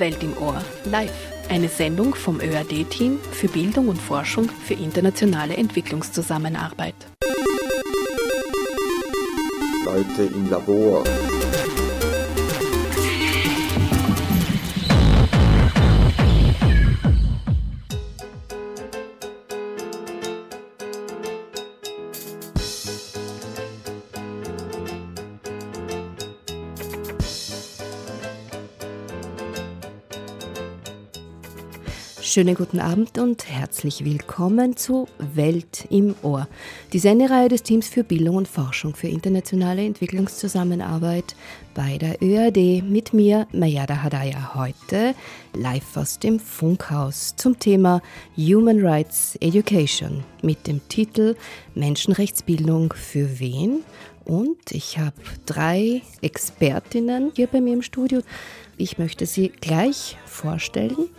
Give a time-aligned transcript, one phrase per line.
[0.00, 1.12] Welt im Ohr, live.
[1.48, 6.94] Eine Sendung vom ÖAD-Team für Bildung und Forschung für internationale Entwicklungszusammenarbeit.
[9.84, 11.04] Leute im Labor.
[32.34, 36.48] Schönen guten Abend und herzlich willkommen zu Welt im Ohr,
[36.92, 41.36] die Sendereihe des Teams für Bildung und Forschung für internationale Entwicklungszusammenarbeit
[41.74, 45.14] bei der ÖAD mit mir, Mayada Hadaya, heute
[45.52, 48.02] live aus dem Funkhaus zum Thema
[48.36, 51.36] Human Rights Education mit dem Titel
[51.76, 53.84] Menschenrechtsbildung für wen?
[54.24, 55.14] Und ich habe
[55.46, 58.22] drei Expertinnen hier bei mir im Studio.
[58.76, 61.10] Ich möchte sie gleich vorstellen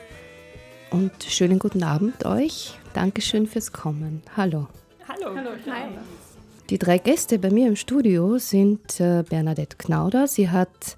[0.96, 2.72] und schönen guten Abend euch.
[2.94, 4.24] Dankeschön fürs Kommen.
[4.38, 4.68] Hallo.
[5.10, 5.36] Hallo.
[5.36, 5.50] Hallo.
[5.70, 5.90] Hi.
[6.70, 10.26] Die drei Gäste bei mir im Studio sind äh, Bernadette Knauder.
[10.30, 10.98] Sie hat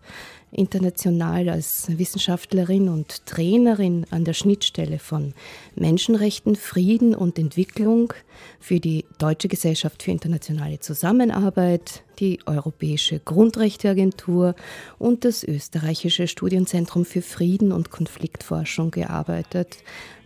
[0.52, 5.34] international als Wissenschaftlerin und Trainerin an der Schnittstelle von
[5.76, 8.14] Menschenrechten, Frieden und Entwicklung
[8.60, 14.56] für die Deutsche Gesellschaft für internationale Zusammenarbeit, die Europäische Grundrechteagentur
[14.98, 19.78] und das Österreichische Studienzentrum für Frieden und Konfliktforschung gearbeitet.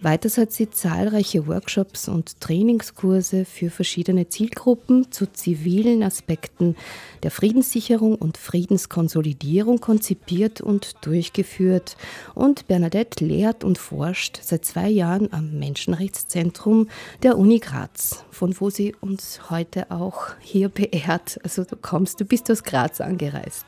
[0.03, 6.75] Weiters hat sie zahlreiche Workshops und Trainingskurse für verschiedene Zielgruppen zu zivilen Aspekten
[7.21, 11.97] der Friedenssicherung und Friedenskonsolidierung konzipiert und durchgeführt.
[12.33, 16.89] Und Bernadette lehrt und forscht seit zwei Jahren am Menschenrechtszentrum
[17.21, 18.00] der Uni Graz,
[18.31, 21.39] von wo sie uns heute auch hier beehrt.
[21.43, 23.65] Also du kommst, du bist aus Graz angereist.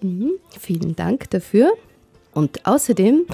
[0.00, 1.72] Mhm, vielen Dank dafür.
[2.32, 3.26] Und außerdem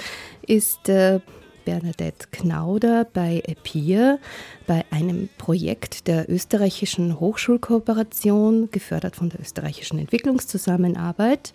[0.45, 1.19] ist äh,
[1.65, 4.19] Bernadette Knauder bei EPIR,
[4.67, 11.53] bei einem Projekt der österreichischen Hochschulkooperation, gefördert von der österreichischen Entwicklungszusammenarbeit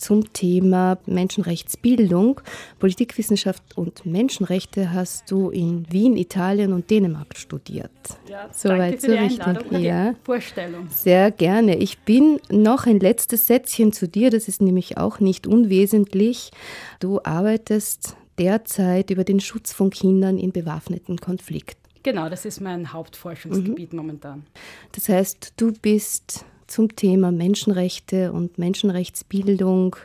[0.00, 2.40] zum Thema Menschenrechtsbildung.
[2.78, 7.90] Politikwissenschaft und Menschenrechte hast du in Wien, Italien und Dänemark studiert.
[8.28, 9.70] Ja, Soweit so richtig.
[9.80, 10.14] Ja.
[10.24, 10.88] Vorstellung.
[10.90, 11.76] Sehr gerne.
[11.76, 16.50] Ich bin noch ein letztes Sätzchen zu dir, das ist nämlich auch nicht unwesentlich.
[16.98, 21.80] Du arbeitest derzeit über den Schutz von Kindern in bewaffneten Konflikten.
[22.02, 23.98] Genau, das ist mein Hauptforschungsgebiet mhm.
[23.98, 24.46] momentan.
[24.92, 29.96] Das heißt, du bist zum Thema Menschenrechte und Menschenrechtsbildung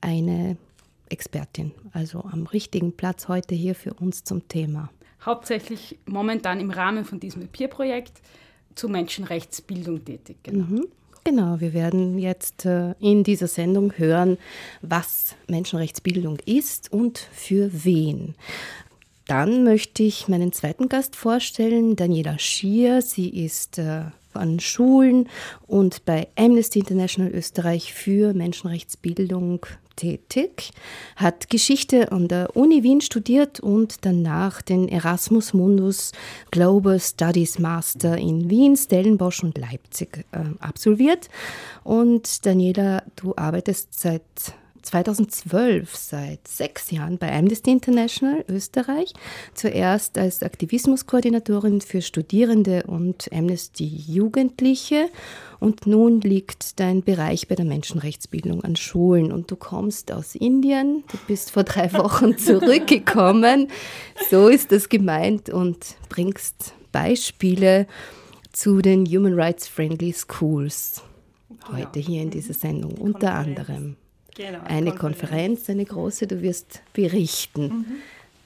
[0.00, 0.56] eine
[1.08, 4.90] Expertin, also am richtigen Platz heute hier für uns zum Thema.
[5.24, 8.20] Hauptsächlich momentan im Rahmen von diesem Peer-Projekt
[8.74, 10.38] zur Menschenrechtsbildung tätig.
[10.42, 10.64] Genau.
[10.64, 10.86] Mhm.
[11.24, 14.38] Genau, wir werden jetzt äh, in dieser Sendung hören,
[14.80, 18.34] was Menschenrechtsbildung ist und für wen.
[19.28, 23.02] Dann möchte ich meinen zweiten Gast vorstellen, Daniela Schier.
[23.02, 25.28] Sie ist äh, an Schulen
[25.66, 29.66] und bei Amnesty International Österreich für Menschenrechtsbildung
[29.96, 30.70] tätig,
[31.16, 36.12] hat Geschichte an der Uni Wien studiert und danach den Erasmus Mundus
[36.50, 41.28] Global Studies Master in Wien, Stellenbosch und Leipzig äh, absolviert.
[41.84, 44.22] Und Daniela, du arbeitest seit
[44.82, 49.12] 2012 seit sechs Jahren bei Amnesty International Österreich,
[49.54, 55.08] zuerst als Aktivismuskoordinatorin für Studierende und Amnesty Jugendliche
[55.60, 59.30] und nun liegt dein Bereich bei der Menschenrechtsbildung an Schulen.
[59.30, 63.68] Und du kommst aus Indien, du bist vor drei Wochen zurückgekommen,
[64.30, 67.86] so ist das gemeint und bringst Beispiele
[68.52, 71.02] zu den Human Rights Friendly Schools
[71.70, 73.96] heute hier in dieser Sendung unter anderem.
[74.34, 74.98] Genau, eine Konferenz.
[74.98, 77.62] Konferenz, eine große, du wirst berichten.
[77.62, 77.86] Mhm.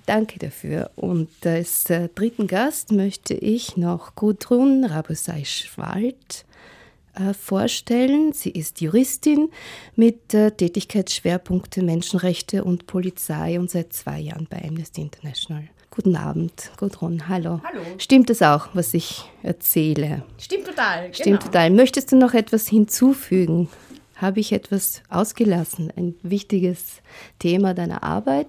[0.07, 0.91] Danke dafür.
[0.95, 6.45] Und als äh, dritten Gast möchte ich noch Gudrun Rabusay-Schwald
[7.15, 8.33] äh, vorstellen.
[8.33, 9.49] Sie ist Juristin
[9.97, 15.65] mit äh, Tätigkeitsschwerpunkte Menschenrechte und Polizei und seit zwei Jahren bei Amnesty International.
[15.91, 17.27] Guten Abend, Gudrun.
[17.29, 17.61] Hallo.
[17.65, 17.81] Hallo.
[17.99, 20.25] Stimmt es auch, was ich erzähle?
[20.39, 21.13] Stimmt total.
[21.15, 21.41] Stimmt genau.
[21.41, 21.71] total.
[21.71, 23.69] Möchtest du noch etwas hinzufügen?
[24.17, 25.93] Habe ich etwas ausgelassen?
[25.95, 27.03] Ein wichtiges
[27.39, 28.49] Thema deiner Arbeit?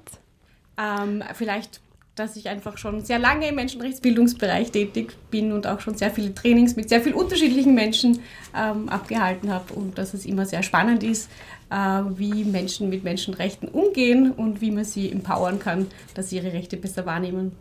[0.77, 1.81] Ähm, vielleicht,
[2.15, 6.33] dass ich einfach schon sehr lange im Menschenrechtsbildungsbereich tätig bin und auch schon sehr viele
[6.33, 8.19] Trainings mit sehr vielen unterschiedlichen Menschen
[8.55, 11.29] ähm, abgehalten habe und dass es immer sehr spannend ist,
[11.69, 16.53] äh, wie Menschen mit Menschenrechten umgehen und wie man sie empowern kann, dass sie ihre
[16.53, 17.51] Rechte besser wahrnehmen.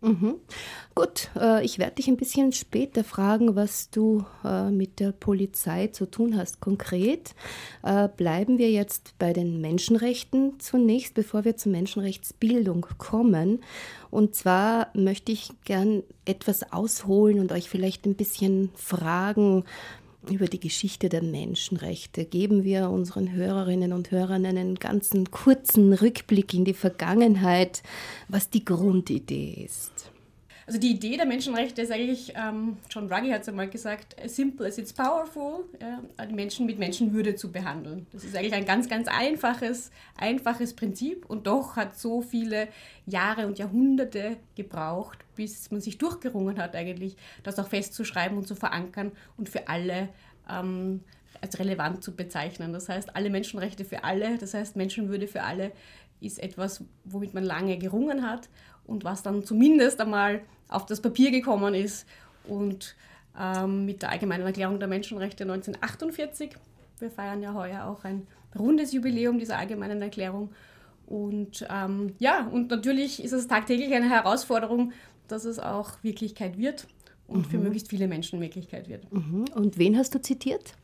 [0.00, 0.34] Mhm.
[0.94, 5.86] Gut, äh, ich werde dich ein bisschen später fragen, was du äh, mit der Polizei
[5.86, 7.34] zu tun hast konkret.
[7.82, 13.62] Äh, bleiben wir jetzt bei den Menschenrechten zunächst, bevor wir zur Menschenrechtsbildung kommen.
[14.10, 19.64] Und zwar möchte ich gern etwas ausholen und euch vielleicht ein bisschen fragen,
[20.30, 22.26] über die Geschichte der Menschenrechte.
[22.26, 27.82] Geben wir unseren Hörerinnen und Hörern einen ganzen kurzen Rückblick in die Vergangenheit,
[28.28, 30.12] was die Grundidee ist.
[30.66, 34.36] Also die Idee der Menschenrechte ist eigentlich, ähm, John Ruggie hat es einmal gesagt, as
[34.36, 38.06] simple as it's powerful, ja, die Menschen mit Menschenwürde zu behandeln.
[38.12, 42.68] Das ist eigentlich ein ganz, ganz einfaches, einfaches Prinzip und doch hat so viele
[43.06, 48.54] Jahre und Jahrhunderte gebraucht, bis man sich durchgerungen hat eigentlich, das auch festzuschreiben und zu
[48.54, 50.08] verankern und für alle
[50.48, 51.00] ähm,
[51.40, 52.72] als relevant zu bezeichnen.
[52.72, 55.72] Das heißt, alle Menschenrechte für alle, das heißt Menschenwürde für alle
[56.20, 58.48] ist etwas, womit man lange gerungen hat
[58.86, 62.06] und was dann zumindest einmal auf das Papier gekommen ist
[62.44, 62.96] und
[63.38, 66.56] ähm, mit der Allgemeinen Erklärung der Menschenrechte 1948.
[66.98, 68.26] Wir feiern ja heuer auch ein
[68.58, 70.50] rundes Jubiläum dieser Allgemeinen Erklärung.
[71.06, 74.92] Und ähm, ja, und natürlich ist es tagtäglich eine Herausforderung,
[75.28, 76.86] dass es auch Wirklichkeit wird
[77.26, 77.50] und mhm.
[77.50, 79.10] für möglichst viele Menschen Wirklichkeit wird.
[79.12, 79.46] Mhm.
[79.54, 80.74] Und wen hast du zitiert?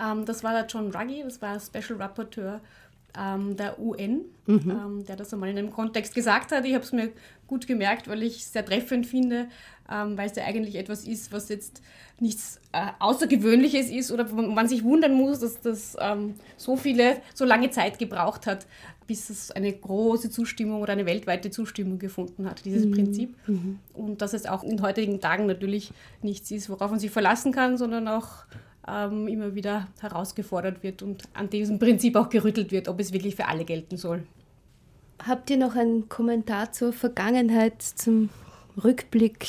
[0.00, 2.60] Ähm, das war der John Ruggie, das war Special Rapporteur
[3.18, 4.70] ähm, der UN, mhm.
[4.70, 6.64] ähm, der das einmal in einem Kontext gesagt hat.
[6.64, 7.10] Ich habe es mir
[7.46, 9.48] gut gemerkt, weil ich es sehr treffend finde,
[9.90, 11.82] ähm, weil es ja eigentlich etwas ist, was jetzt
[12.20, 17.20] nichts äh, Außergewöhnliches ist oder wo man sich wundern muss, dass das ähm, so viele,
[17.34, 18.66] so lange Zeit gebraucht hat,
[19.06, 22.92] bis es eine große Zustimmung oder eine weltweite Zustimmung gefunden hat, dieses mhm.
[22.92, 23.36] Prinzip.
[23.46, 23.78] Mhm.
[23.92, 25.92] Und dass es auch in heutigen Tagen natürlich
[26.22, 28.44] nichts ist, worauf man sich verlassen kann, sondern auch
[28.88, 33.36] ähm, immer wieder herausgefordert wird und an diesem Prinzip auch gerüttelt wird, ob es wirklich
[33.36, 34.24] für alle gelten soll.
[35.26, 38.28] Habt ihr noch einen Kommentar zur Vergangenheit, zum
[38.82, 39.46] Rückblick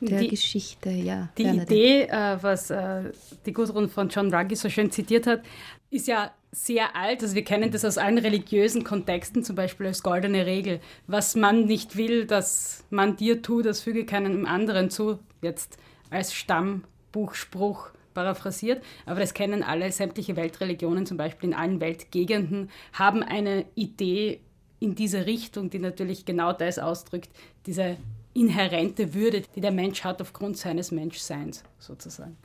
[0.00, 0.90] der die, Geschichte?
[0.90, 3.10] Ja, die Idee, äh, was äh,
[3.44, 5.42] die Gudrun von John Ruggie so schön zitiert hat,
[5.90, 7.22] ist ja sehr alt.
[7.22, 10.80] Also wir kennen das aus allen religiösen Kontexten, zum Beispiel als goldene Regel.
[11.06, 15.18] Was man nicht will, dass man dir tut, das füge keinem anderen zu.
[15.42, 15.78] Jetzt
[16.10, 23.22] als Stammbuchspruch paraphrasiert, aber das kennen alle sämtliche Weltreligionen, zum Beispiel in allen Weltgegenden, haben
[23.22, 24.40] eine Idee
[24.80, 27.30] in diese Richtung, die natürlich genau das ausdrückt,
[27.66, 27.98] diese
[28.34, 32.36] inhärente Würde, die der Mensch hat aufgrund seines Menschseins sozusagen.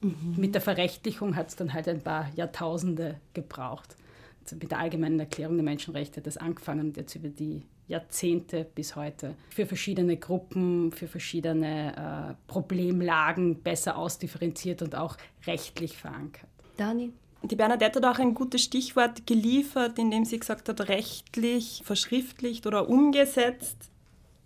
[0.00, 0.34] Mhm.
[0.36, 3.96] Mit der Verrechtlichung hat es dann halt ein paar Jahrtausende gebraucht.
[4.44, 8.66] Also mit der allgemeinen Erklärung der Menschenrechte hat das angefangen und jetzt über die Jahrzehnte
[8.74, 11.96] bis heute für verschiedene Gruppen, für verschiedene
[12.30, 16.48] äh, Problemlagen besser ausdifferenziert und auch rechtlich verankert.
[16.76, 17.12] Dani?
[17.44, 22.88] Die Bernadette hat auch ein gutes Stichwort geliefert, indem sie gesagt hat, rechtlich, verschriftlicht oder
[22.88, 23.90] umgesetzt.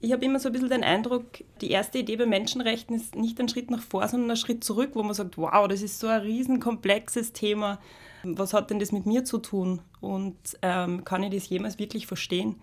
[0.00, 1.24] Ich habe immer so ein bisschen den Eindruck,
[1.60, 4.90] die erste Idee bei Menschenrechten ist nicht ein Schritt nach vor, sondern ein Schritt zurück,
[4.94, 7.80] wo man sagt, wow, das ist so ein riesenkomplexes Thema.
[8.22, 9.80] Was hat denn das mit mir zu tun?
[10.00, 12.56] Und ähm, kann ich das jemals wirklich verstehen?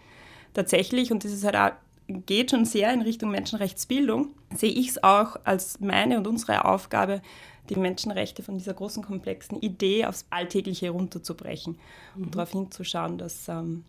[0.54, 1.72] Tatsächlich, und das ist halt auch,
[2.08, 7.22] geht schon sehr in Richtung Menschenrechtsbildung, sehe ich es auch als meine und unsere Aufgabe,
[7.70, 11.78] die Menschenrechte von dieser großen, komplexen Idee aufs Alltägliche runterzubrechen
[12.16, 12.24] mhm.
[12.24, 13.86] und darauf hinzuschauen, dass ähm,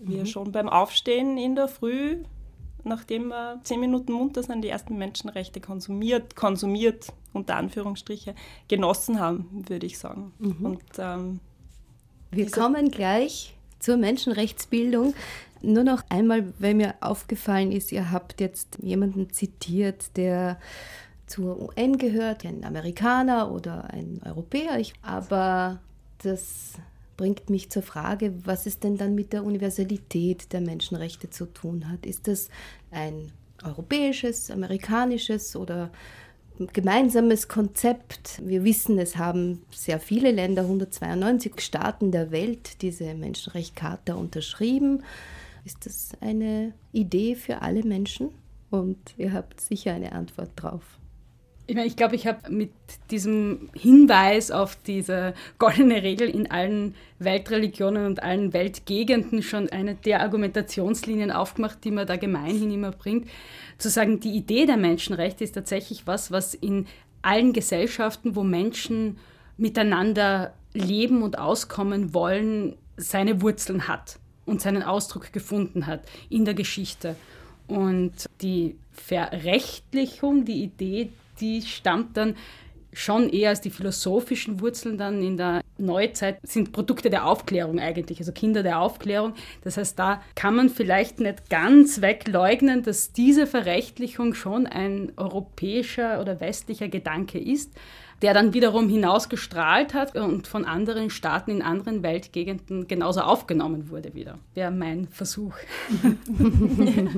[0.00, 0.26] wir mhm.
[0.26, 2.22] schon beim Aufstehen in der Früh,
[2.84, 8.34] nachdem wir zehn Minuten munter sind, die ersten Menschenrechte konsumiert, konsumiert, unter Anführungsstriche,
[8.68, 10.32] genossen haben, würde ich sagen.
[10.38, 10.64] Mhm.
[10.64, 11.40] Und, ähm,
[12.30, 15.14] wir kommen gleich zur Menschenrechtsbildung.
[15.62, 20.58] Nur noch einmal, weil mir aufgefallen ist, ihr habt jetzt jemanden zitiert, der
[21.26, 24.80] zur UN gehört, ein Amerikaner oder ein Europäer.
[25.02, 25.80] aber
[26.22, 26.74] das
[27.16, 31.90] bringt mich zur Frage, was es denn dann mit der Universalität der Menschenrechte zu tun
[31.90, 32.06] hat.
[32.06, 32.48] Ist das
[32.90, 35.90] ein europäisches, amerikanisches oder
[36.72, 38.40] gemeinsames Konzept.
[38.44, 45.04] Wir wissen, es haben sehr viele Länder, 192 Staaten der Welt, diese Menschenrechtscharta unterschrieben.
[45.68, 48.30] Ist das eine Idee für alle Menschen?
[48.70, 50.82] Und ihr habt sicher eine Antwort drauf.
[51.66, 52.70] Ich meine, ich glaube, ich habe mit
[53.10, 60.22] diesem Hinweis auf diese goldene Regel in allen Weltreligionen und allen Weltgegenden schon eine der
[60.22, 63.28] Argumentationslinien aufgemacht, die man da gemeinhin immer bringt.
[63.76, 66.86] Zu sagen, die Idee der Menschenrechte ist tatsächlich was, was in
[67.20, 69.18] allen Gesellschaften, wo Menschen
[69.58, 76.54] miteinander leben und auskommen wollen, seine Wurzeln hat und seinen Ausdruck gefunden hat in der
[76.54, 77.16] Geschichte.
[77.66, 82.34] Und die Verrechtlichung, die Idee, die stammt dann
[82.92, 88.18] schon eher als die philosophischen Wurzeln dann in der Neuzeit sind Produkte der Aufklärung eigentlich,
[88.18, 89.34] also Kinder der Aufklärung.
[89.62, 96.20] Das heißt, da kann man vielleicht nicht ganz wegleugnen, dass diese Verrechtlichung schon ein europäischer
[96.20, 97.72] oder westlicher Gedanke ist
[98.22, 104.14] der dann wiederum hinausgestrahlt hat und von anderen Staaten in anderen Weltgegenden genauso aufgenommen wurde
[104.14, 104.38] wieder.
[104.54, 105.54] Wäre mein Versuch.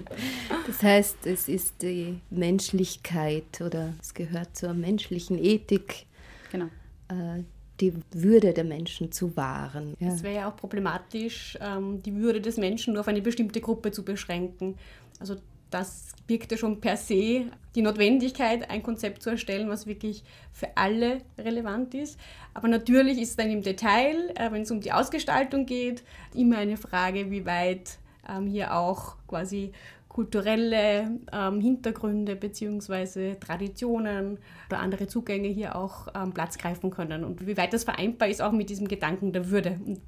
[0.67, 6.07] das heißt, es ist die Menschlichkeit oder es gehört zur menschlichen Ethik.
[6.53, 6.67] Genau.
[7.09, 7.45] Äh,
[7.81, 9.95] die Würde der Menschen zu wahren.
[10.01, 10.09] Ja.
[10.09, 13.91] Es wäre ja auch problematisch, ähm, die Würde des Menschen nur auf eine bestimmte Gruppe
[13.91, 14.77] zu beschränken.
[15.19, 15.37] Also
[15.71, 20.69] das birgt ja schon per se die Notwendigkeit, ein Konzept zu erstellen, was wirklich für
[20.77, 22.19] alle relevant ist.
[22.55, 26.03] Aber natürlich ist dann im Detail, äh, wenn es um die Ausgestaltung geht,
[26.35, 27.99] immer eine Frage, wie weit
[28.29, 29.73] ähm, hier auch quasi
[30.09, 33.37] kulturelle ähm, Hintergründe bzw.
[33.37, 38.29] Traditionen oder andere Zugänge hier auch ähm, Platz greifen können und wie weit das vereinbar
[38.29, 39.79] ist auch mit diesem Gedanken der Würde.
[39.87, 40.01] Und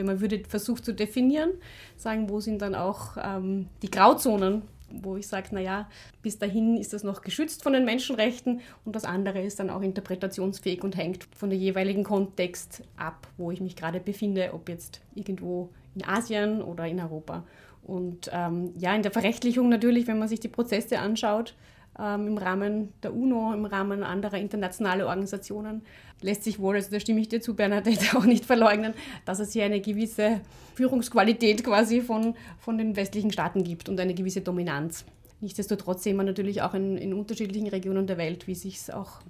[0.00, 1.50] wenn man Würde versucht zu definieren,
[1.96, 5.88] sagen, wo sind dann auch ähm, die Grauzonen wo ich sage, naja,
[6.22, 9.82] bis dahin ist das noch geschützt von den Menschenrechten und das andere ist dann auch
[9.82, 15.00] interpretationsfähig und hängt von der jeweiligen Kontext ab, wo ich mich gerade befinde, ob jetzt
[15.14, 17.44] irgendwo in Asien oder in Europa.
[17.82, 21.54] Und ähm, ja, in der Verrechtlichung natürlich, wenn man sich die Prozesse anschaut,
[21.98, 25.82] ähm, im Rahmen der UNO, im Rahmen anderer internationaler Organisationen,
[26.22, 29.52] lässt sich wohl, also da stimme ich dir zu, Bernadette, auch nicht verleugnen, dass es
[29.52, 30.40] hier eine gewisse
[30.74, 35.04] Führungsqualität quasi von, von den westlichen Staaten gibt und eine gewisse Dominanz.
[35.40, 39.20] Nichtsdestotrotz sehen wir natürlich auch in, in unterschiedlichen Regionen der Welt, wie sich es auch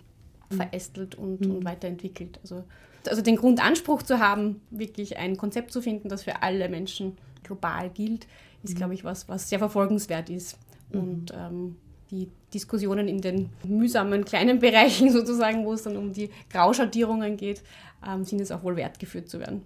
[0.50, 0.56] mhm.
[0.56, 1.56] verästelt und, mhm.
[1.56, 2.38] und weiterentwickelt.
[2.42, 2.64] Also,
[3.06, 7.90] also den Grundanspruch zu haben, wirklich ein Konzept zu finden, das für alle Menschen global
[7.90, 8.26] gilt,
[8.62, 8.78] ist, mhm.
[8.78, 10.58] glaube ich, was, was sehr verfolgenswert ist.
[10.92, 11.00] Mhm.
[11.00, 11.76] Und ähm,
[12.10, 17.62] die Diskussionen in den mühsamen kleinen Bereichen sozusagen, wo es dann um die Grauschattierungen geht,
[18.06, 19.62] ähm, sind es auch wohl wert, geführt zu werden.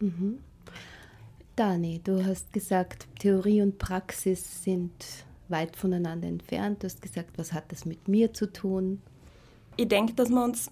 [0.00, 0.38] Mhm.
[1.56, 4.92] Dani, du hast gesagt, Theorie und Praxis sind
[5.48, 6.82] weit voneinander entfernt.
[6.82, 9.00] Du hast gesagt, was hat das mit mir zu tun?
[9.76, 10.70] Ich denke, dass wir uns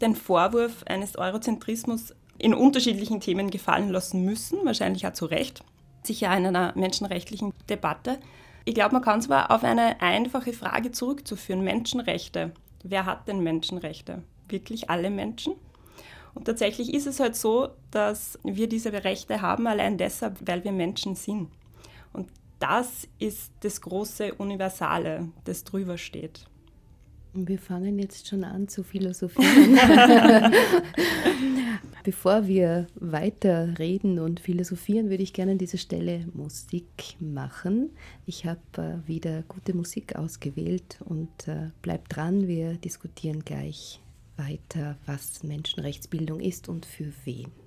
[0.00, 5.62] den Vorwurf eines Eurozentrismus in unterschiedlichen Themen gefallen lassen müssen, wahrscheinlich auch zu Recht,
[6.02, 8.18] sicher in einer menschenrechtlichen Debatte.
[8.68, 12.50] Ich glaube, man kann zwar auf eine einfache Frage zurückzuführen, Menschenrechte.
[12.82, 14.24] Wer hat denn Menschenrechte?
[14.48, 15.54] Wirklich alle Menschen?
[16.34, 20.72] Und tatsächlich ist es halt so, dass wir diese Rechte haben, allein deshalb, weil wir
[20.72, 21.48] Menschen sind.
[22.12, 26.46] Und das ist das große Universale, das drüber steht.
[27.38, 29.78] Wir fangen jetzt schon an zu philosophieren.
[32.02, 37.90] Bevor wir weiter reden und philosophieren, würde ich gerne an dieser Stelle Musik machen.
[38.24, 44.00] Ich habe äh, wieder gute Musik ausgewählt und äh, bleibt dran, wir diskutieren gleich
[44.36, 47.65] weiter, was Menschenrechtsbildung ist und für wen.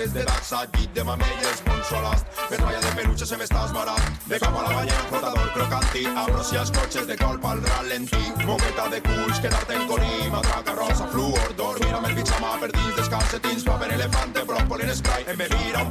[0.00, 4.38] Coquetes de daxa, beat de mamelles, consolast, metralla de peluche, se me estàs barat, de
[4.38, 8.88] cap a la banya, flotador, crocanti, abros i els cotxes de colpa al ralentí, moqueta
[8.88, 13.12] de culs, quedar-te en corí, matraca rosa, fluor, dormir amb el pijama per dins dels
[13.12, 15.84] calcetins, paper elefante, brócoli en spray, embebir a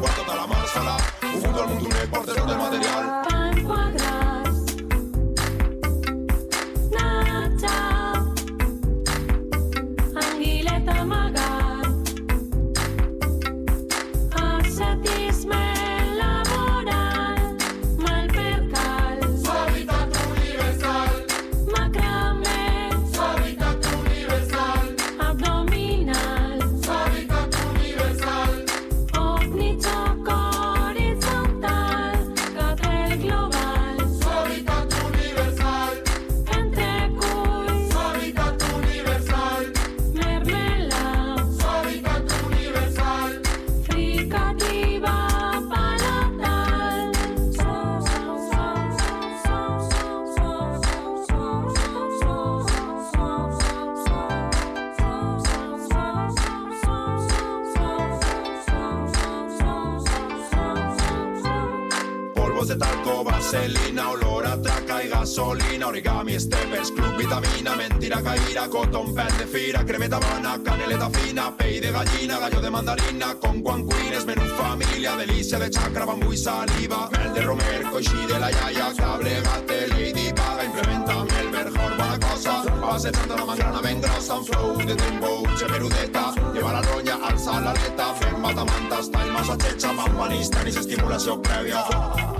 [62.70, 69.16] de talco, vaselina, olor a traca y gasolina, origami, steppers, club, vitamina, mentira, caíra, cotton,
[69.16, 74.24] pan de fira, cremeta habana, caneleta fina, pey de gallina, gallo de mandarina, con guancuines,
[74.28, 78.94] menú familia, delicia de chacra, bambú y saliva, mel de romer, coixí de la yaya,
[78.96, 84.36] cable, gate, lady paga, implementa el mejor, buena cosa, base tanto la mangrana ben grossa,
[84.36, 89.92] un flow de dembow, cheperudeta, lleva la ronya, alza l'aleta, fem batamanta, style, massa xetxa,
[89.92, 92.39] mampanista, ni estimulació prèvia.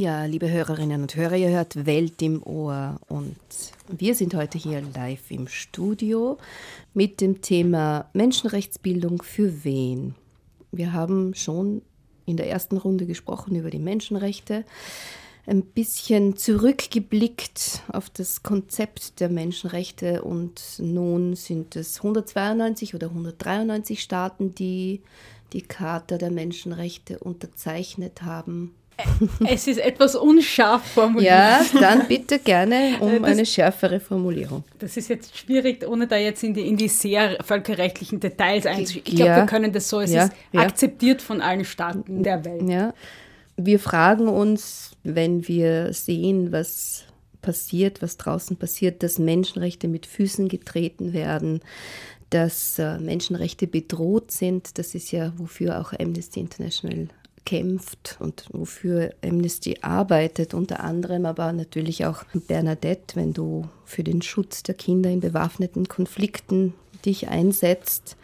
[0.00, 3.36] Ja, liebe Hörerinnen und Hörer, ihr hört Welt im Ohr und
[3.88, 6.38] wir sind heute hier live im Studio
[6.94, 10.14] mit dem Thema Menschenrechtsbildung für wen.
[10.70, 11.82] Wir haben schon
[12.26, 14.64] in der ersten Runde gesprochen über die Menschenrechte,
[15.48, 24.00] ein bisschen zurückgeblickt auf das Konzept der Menschenrechte und nun sind es 192 oder 193
[24.02, 25.00] Staaten, die
[25.52, 28.74] die Charta der Menschenrechte unterzeichnet haben.
[29.48, 31.30] Es ist etwas unscharf formuliert.
[31.30, 34.64] Ja, dann bitte gerne Äh, um das- eine schärfere Formulierung.
[34.80, 39.04] Das ist jetzt schwierig, ohne da jetzt in die, in die sehr völkerrechtlichen Details einzugehen.
[39.06, 39.36] Ich glaube, Ja.
[39.36, 40.60] wir können das so, es Ja, ist ja.
[40.62, 42.68] akzeptiert von allen Staaten der Welt.
[42.68, 42.92] Ja.
[43.60, 47.02] Wir fragen uns, wenn wir sehen, was
[47.42, 51.60] passiert, was draußen passiert, dass Menschenrechte mit Füßen getreten werden,
[52.30, 54.78] dass äh, Menschenrechte bedroht sind.
[54.78, 57.08] Das ist ja, wofür auch Amnesty International
[57.44, 64.22] kämpft und wofür Amnesty arbeitet, unter anderem aber natürlich auch Bernadette, wenn du für den
[64.22, 68.16] Schutz der Kinder in bewaffneten Konflikten dich einsetzt.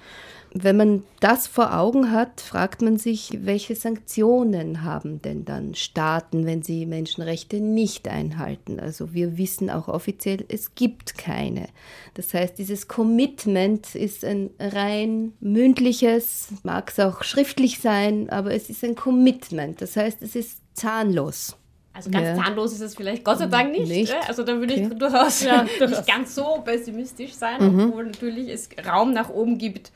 [0.56, 6.46] Wenn man das vor Augen hat, fragt man sich, welche Sanktionen haben denn dann Staaten,
[6.46, 8.78] wenn sie Menschenrechte nicht einhalten?
[8.78, 11.66] Also wir wissen auch offiziell, es gibt keine.
[12.14, 18.70] Das heißt, dieses Commitment ist ein rein mündliches, mag es auch schriftlich sein, aber es
[18.70, 19.82] ist ein Commitment.
[19.82, 21.56] Das heißt, es ist zahnlos.
[21.92, 22.44] Also ganz Ja.
[22.44, 23.88] zahnlos ist es vielleicht Gott sei Dank nicht.
[23.88, 24.12] Nicht.
[24.12, 24.98] äh, Also da würde ich Okay.
[24.98, 27.88] durchaus Ja, nicht ganz so pessimistisch sein, Mhm.
[27.88, 29.90] obwohl natürlich es Raum nach oben gibt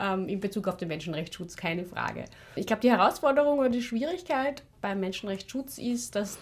[0.00, 2.24] ähm, in Bezug auf den Menschenrechtsschutz, keine Frage.
[2.56, 6.38] Ich glaube, die Herausforderung oder die Schwierigkeit beim Menschenrechtsschutz ist, dass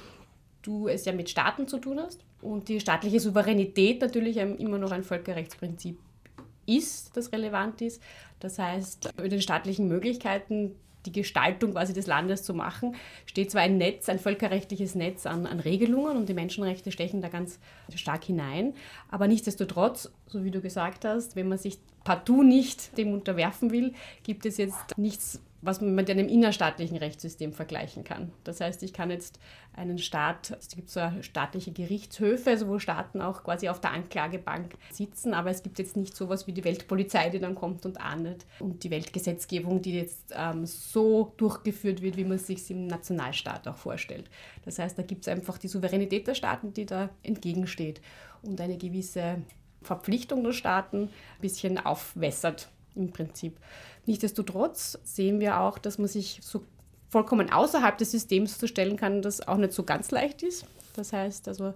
[0.63, 4.93] du es ja mit Staaten zu tun hast und die staatliche Souveränität natürlich immer noch
[4.93, 5.99] ein Völkerrechtsprinzip
[6.67, 8.03] ist, das relevant ist.
[8.41, 10.77] Das heißt, über den staatlichen Möglichkeiten
[11.09, 12.95] die Gestaltung quasi des Landes zu machen,
[13.27, 17.29] steht zwar ein Netz, ein völkerrechtliches Netz an, an Regelungen und die Menschenrechte stechen da
[17.29, 17.59] ganz
[17.95, 18.75] stark hinein.
[19.11, 23.95] Aber nichtsdestotrotz, so wie du gesagt hast, wenn man sich partout nicht dem unterwerfen will,
[24.23, 28.33] gibt es jetzt nichts, was man mit einem innerstaatlichen Rechtssystem vergleichen kann.
[28.45, 29.41] Das heißt, ich kann jetzt
[29.75, 34.75] einen Staat, es gibt so staatliche Gerichtshöfe, also wo Staaten auch quasi auf der Anklagebank
[34.91, 38.47] sitzen, aber es gibt jetzt nicht sowas wie die Weltpolizei, die dann kommt und ahndet
[38.61, 43.67] und die Weltgesetzgebung, die jetzt ähm, so durchgeführt wird, wie man es sich im Nationalstaat
[43.67, 44.31] auch vorstellt.
[44.65, 48.01] Das heißt, da gibt es einfach die Souveränität der Staaten, die da entgegensteht
[48.43, 49.43] und eine gewisse
[49.83, 53.59] Verpflichtung der Staaten ein bisschen aufwässert im Prinzip.
[54.09, 56.63] Nichtsdestotrotz sehen wir auch, dass man sich so
[57.11, 60.65] vollkommen außerhalb des Systems zu stellen, kann das auch nicht so ganz leicht ist.
[60.97, 61.75] Das heißt also,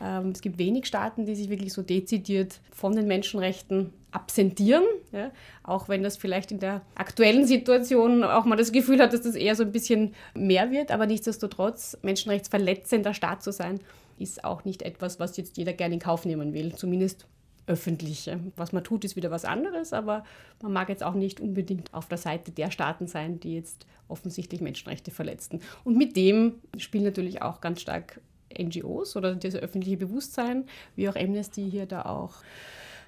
[0.00, 5.32] ähm, es gibt wenig Staaten, die sich wirklich so dezidiert von den Menschenrechten absentieren, ja?
[5.64, 9.34] auch wenn das vielleicht in der aktuellen Situation auch mal das Gefühl hat, dass das
[9.34, 13.80] eher so ein bisschen mehr wird, aber nichtsdestotrotz, menschenrechtsverletzender Staat zu sein,
[14.20, 17.26] ist auch nicht etwas, was jetzt jeder gerne in Kauf nehmen will, zumindest
[17.66, 18.26] öffentlich.
[18.26, 18.38] ja.
[18.56, 20.24] Was man tut, ist wieder was anderes, aber
[20.62, 24.60] man mag jetzt auch nicht unbedingt auf der Seite der Staaten sein, die jetzt offensichtlich
[24.60, 25.60] Menschenrechte verletzten.
[25.84, 28.20] Und mit dem spielen natürlich auch ganz stark
[28.58, 32.34] NGOs oder das öffentliche Bewusstsein, wie auch Amnesty hier da auch,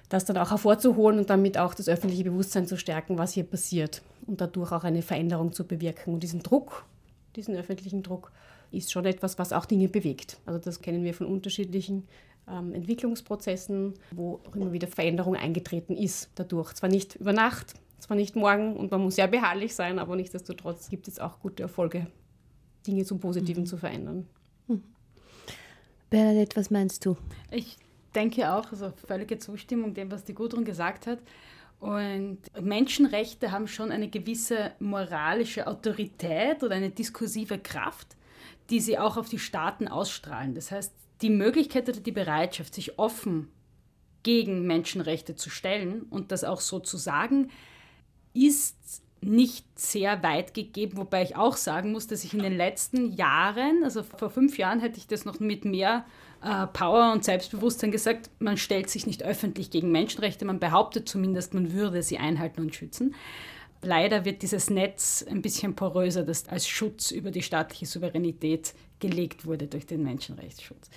[0.09, 4.01] das dann auch hervorzuholen und damit auch das öffentliche Bewusstsein zu stärken, was hier passiert
[4.25, 6.13] und dadurch auch eine Veränderung zu bewirken.
[6.13, 6.85] Und diesen Druck,
[7.35, 8.31] diesen öffentlichen Druck,
[8.71, 10.37] ist schon etwas, was auch Dinge bewegt.
[10.45, 12.07] Also das kennen wir von unterschiedlichen
[12.47, 16.73] Entwicklungsprozessen, wo auch immer wieder Veränderung eingetreten ist dadurch.
[16.73, 20.89] Zwar nicht über Nacht, zwar nicht morgen und man muss sehr beharrlich sein, aber nichtsdestotrotz
[20.89, 22.07] gibt es auch gute Erfolge,
[22.85, 24.27] Dinge zum Positiven zu verändern.
[26.09, 27.17] Bernadette, was meinst du?
[27.51, 27.77] Ich
[28.13, 31.19] denke auch, also völlige Zustimmung dem, was die Gudrun gesagt hat.
[31.79, 38.15] Und Menschenrechte haben schon eine gewisse moralische Autorität oder eine diskursive Kraft,
[38.69, 40.55] die sie auch auf die Staaten ausstrahlen.
[40.55, 43.49] Das heißt, die Möglichkeit oder die Bereitschaft, sich offen
[44.23, 47.51] gegen Menschenrechte zu stellen und das auch so zu sagen,
[48.33, 53.13] ist nicht sehr weit gegeben, wobei ich auch sagen muss, dass ich in den letzten
[53.13, 56.05] Jahren, also vor fünf Jahren hätte ich das noch mit mehr
[56.43, 61.53] äh, Power und Selbstbewusstsein gesagt, man stellt sich nicht öffentlich gegen Menschenrechte, man behauptet zumindest,
[61.53, 63.15] man würde sie einhalten und schützen.
[63.85, 69.45] Leider wird dieses Netz ein bisschen poröser, das als Schutz über die staatliche Souveränität gelegt
[69.45, 70.89] wurde durch den Menschenrechtsschutz.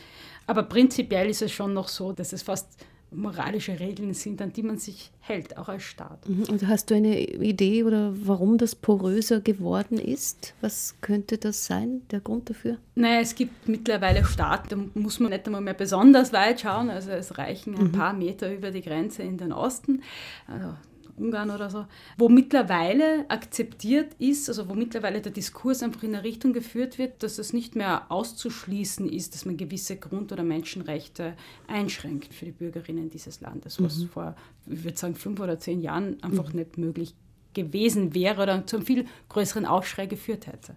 [0.46, 2.68] Aber prinzipiell ist es schon noch so, dass es fast
[3.10, 6.28] moralische Regeln sind, an die man sich hält, auch als Staat.
[6.28, 6.44] Mhm.
[6.44, 10.54] Und hast du eine Idee oder warum das poröser geworden ist?
[10.60, 12.76] Was könnte das sein, der Grund dafür?
[12.94, 17.10] Naja, es gibt mittlerweile Staaten, da muss man nicht einmal mehr besonders weit schauen, also
[17.10, 20.02] es reichen ein paar Meter über die Grenze in den Osten,
[20.46, 20.74] also
[21.18, 26.24] Ungarn oder so, wo mittlerweile akzeptiert ist, also wo mittlerweile der Diskurs einfach in eine
[26.24, 31.34] Richtung geführt wird, dass es nicht mehr auszuschließen ist, dass man gewisse Grund- oder Menschenrechte
[31.66, 36.22] einschränkt für die Bürgerinnen dieses Landes, was vor, ich würde sagen, fünf oder zehn Jahren
[36.22, 37.14] einfach nicht möglich
[37.54, 40.76] gewesen wäre oder zu einem viel größeren Aufschrei geführt hätte.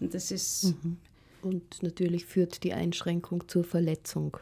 [0.00, 0.74] Und das ist
[1.42, 4.36] Und natürlich führt die Einschränkung zur Verletzung.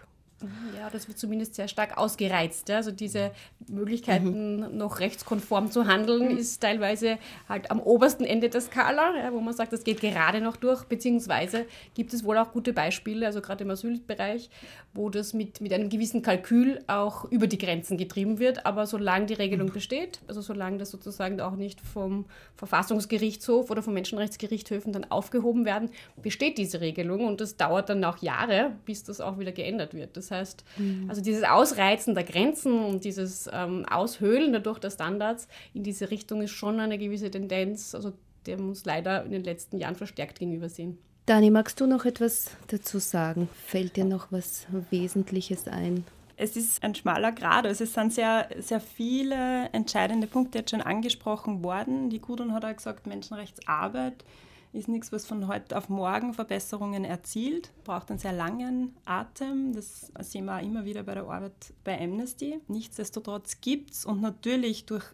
[0.76, 2.68] Ja, das wird zumindest sehr stark ausgereizt.
[2.68, 2.76] Ja.
[2.76, 3.32] Also diese
[3.68, 9.40] Möglichkeiten, noch rechtskonform zu handeln, ist teilweise halt am obersten Ende der Skala, ja, wo
[9.40, 13.40] man sagt, das geht gerade noch durch, beziehungsweise gibt es wohl auch gute Beispiele, also
[13.40, 14.50] gerade im Asylbereich,
[14.94, 18.66] wo das mit, mit einem gewissen Kalkül auch über die Grenzen getrieben wird.
[18.66, 22.24] Aber solange die Regelung besteht, also solange das sozusagen auch nicht vom
[22.56, 25.90] Verfassungsgerichtshof oder vom Menschenrechtsgerichtshöfen dann aufgehoben werden,
[26.22, 30.16] besteht diese Regelung und das dauert dann auch Jahre, bis das auch wieder geändert wird.
[30.16, 30.64] Das heißt,
[31.08, 36.42] also dieses Ausreizen der Grenzen und dieses ähm, Aushöhlen dadurch der Standards in diese Richtung
[36.42, 38.12] ist schon eine gewisse Tendenz, also
[38.46, 40.98] der muss leider in den letzten Jahren verstärkt gegenübersehen.
[41.26, 43.48] Dani, magst du noch etwas dazu sagen?
[43.66, 46.04] Fällt dir noch was Wesentliches ein?
[46.36, 47.66] Es ist ein schmaler Grad.
[47.66, 52.08] Also es sind sehr, sehr viele entscheidende Punkte jetzt schon angesprochen worden.
[52.08, 54.24] Die Gudrun hat auch gesagt, Menschenrechtsarbeit
[54.72, 57.72] ist nichts, was von heute auf morgen Verbesserungen erzielt.
[57.84, 59.72] Braucht einen sehr langen Atem.
[59.72, 62.60] Das sehen wir auch immer wieder bei der Arbeit bei Amnesty.
[62.68, 65.04] Nichtsdestotrotz gibt es und natürlich durch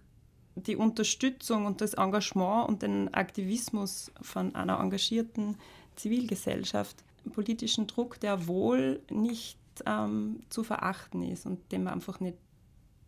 [0.57, 5.57] die Unterstützung und das Engagement und den Aktivismus von einer engagierten
[5.97, 12.38] Zivilgesellschaft politischen Druck, der wohl nicht ähm, zu verachten ist und den man einfach nicht,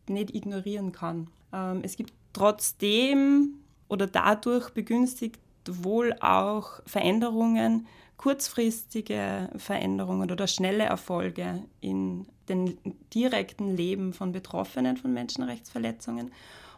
[0.09, 1.29] nicht ignorieren kann.
[1.53, 3.55] Ähm, es gibt trotzdem
[3.89, 5.41] oder dadurch begünstigt
[5.85, 12.78] wohl auch Veränderungen, kurzfristige Veränderungen oder schnelle Erfolge in den
[13.14, 16.33] direkten Leben von Betroffenen von Menschenrechtsverletzungen.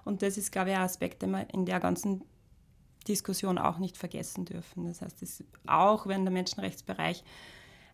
[0.04, 2.22] Und das ist, glaube ich, ein Aspekt, den wir in der ganzen
[3.08, 4.86] Diskussion auch nicht vergessen dürfen.
[4.86, 7.24] Das heißt, auch wenn der Menschenrechtsbereich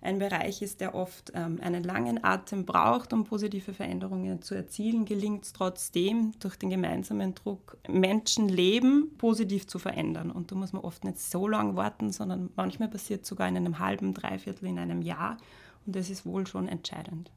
[0.07, 5.05] ein Bereich ist, der oft ähm, einen langen Atem braucht, um positive Veränderungen zu erzielen,
[5.05, 10.31] gelingt es trotzdem durch den gemeinsamen Druck, Menschenleben positiv zu verändern.
[10.31, 13.79] Und da muss man oft nicht so lange warten, sondern manchmal passiert sogar in einem
[13.79, 15.37] halben, dreiviertel, in einem Jahr.
[15.85, 17.31] Und das ist wohl schon entscheidend.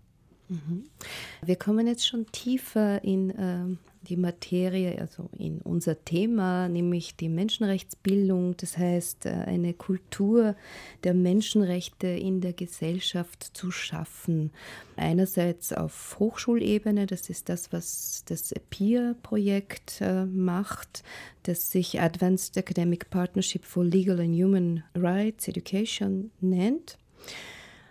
[1.43, 7.29] Wir kommen jetzt schon tiefer in ähm, die Materie, also in unser Thema, nämlich die
[7.29, 10.55] Menschenrechtsbildung, das heißt äh, eine Kultur
[11.03, 14.51] der Menschenrechte in der Gesellschaft zu schaffen.
[14.95, 21.03] Einerseits auf Hochschulebene, das ist das, was das PEER-Projekt äh, macht,
[21.43, 26.97] das sich Advanced Academic Partnership for Legal and Human Rights Education nennt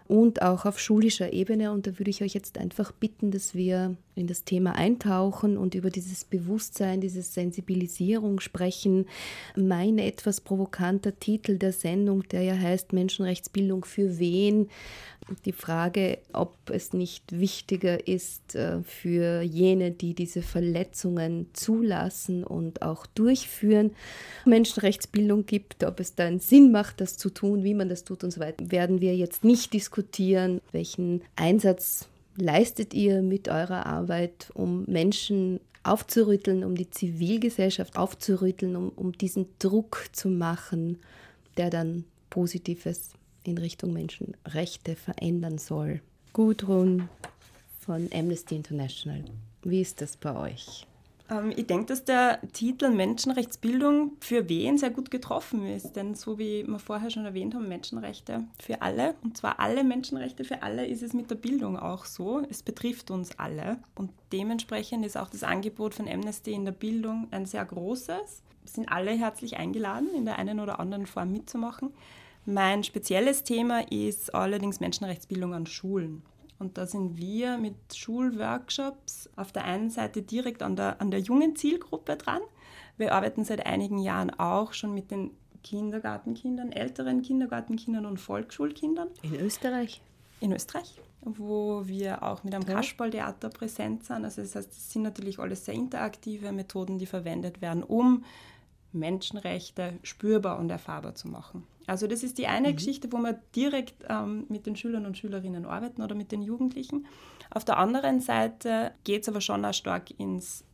[0.08, 1.70] und auch auf schulischer Ebene.
[1.70, 5.74] Und da würde ich euch jetzt einfach bitten, dass wir in das Thema eintauchen und
[5.74, 9.06] über dieses Bewusstsein, diese Sensibilisierung sprechen.
[9.56, 14.68] Mein etwas provokanter Titel der Sendung, der ja heißt Menschenrechtsbildung für wen?
[15.44, 22.82] Die Frage, ob es nicht wichtiger ist äh, für jene, die diese Verletzungen zulassen und
[22.82, 23.90] auch durchführen,
[24.46, 28.24] Menschenrechtsbildung gibt, ob es da einen Sinn macht, das zu tun, wie man das tut
[28.24, 30.60] und so weiter, werden wir jetzt nicht diskutieren.
[30.72, 32.08] Welchen Einsatz
[32.40, 39.46] leistet ihr mit eurer Arbeit, um Menschen aufzurütteln, um die Zivilgesellschaft aufzurütteln, um, um diesen
[39.58, 40.98] Druck zu machen,
[41.56, 43.10] der dann Positives
[43.44, 46.00] in Richtung Menschenrechte verändern soll?
[46.32, 47.08] Gudrun
[47.78, 49.24] von Amnesty International,
[49.62, 50.87] wie ist das bei euch?
[51.30, 55.94] Ähm, ich denke, dass der Titel Menschenrechtsbildung für wen sehr gut getroffen ist.
[55.94, 60.44] Denn so wie wir vorher schon erwähnt haben, Menschenrechte für alle, und zwar alle Menschenrechte
[60.44, 62.42] für alle, ist es mit der Bildung auch so.
[62.48, 63.78] Es betrifft uns alle.
[63.94, 68.42] Und dementsprechend ist auch das Angebot von Amnesty in der Bildung ein sehr großes.
[68.64, 71.90] Es sind alle herzlich eingeladen, in der einen oder anderen Form mitzumachen.
[72.44, 76.22] Mein spezielles Thema ist allerdings Menschenrechtsbildung an Schulen.
[76.58, 81.20] Und da sind wir mit Schulworkshops auf der einen Seite direkt an der, an der
[81.20, 82.40] jungen Zielgruppe dran.
[82.96, 85.30] Wir arbeiten seit einigen Jahren auch schon mit den
[85.62, 90.00] Kindergartenkindern, älteren Kindergartenkindern und Volksschulkindern In Österreich?
[90.40, 92.74] in Österreich, wo wir auch mit einem Ja.
[92.76, 94.24] Kasperltheater präsent sind.
[94.24, 98.24] Also das heißt, es sind natürlich alles sehr interaktive Methoden, die verwendet werden, um
[98.98, 101.66] Menschenrechte spürbar und erfahrbar zu machen.
[101.86, 105.64] Also das ist die eine Geschichte, wo wir direkt ähm, mit den Schülern und Schülerinnen
[105.64, 107.06] arbeiten oder mit den Jugendlichen.
[107.50, 110.64] Auf der anderen Seite geht es aber schon auch stark ins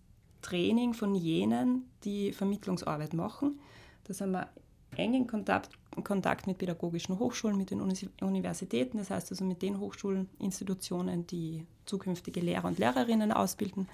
[0.43, 3.61] Training von jenen, die Vermittlungsarbeit machen.
[4.05, 4.49] Da sind wir
[4.97, 5.71] eng in Kontakt,
[6.03, 7.81] Kontakt mit pädagogischen Hochschulen, mit den
[8.21, 13.89] Universitäten, das heißt also mit den Hochschulen, Institutionen, die zukünftige Lehrer und Lehrerinnen ausbilden.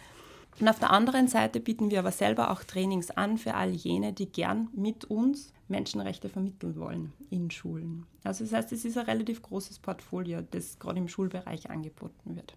[0.58, 4.12] Und auf der anderen Seite bieten wir aber selber auch Trainings an für all jene,
[4.12, 8.04] die gern mit uns Menschenrechte vermitteln wollen in Schulen.
[8.24, 12.56] Also das heißt, es ist ein relativ großes Portfolio, das gerade im Schulbereich angeboten wird.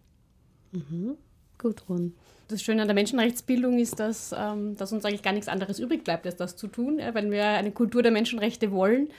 [1.57, 2.13] Gudrun.
[2.49, 6.03] Das Schöne an der Menschenrechtsbildung ist, dass, ähm, dass uns eigentlich gar nichts anderes übrig
[6.03, 6.99] bleibt, als das zu tun.
[6.99, 9.09] Ja, wenn wir eine Kultur der Menschenrechte wollen,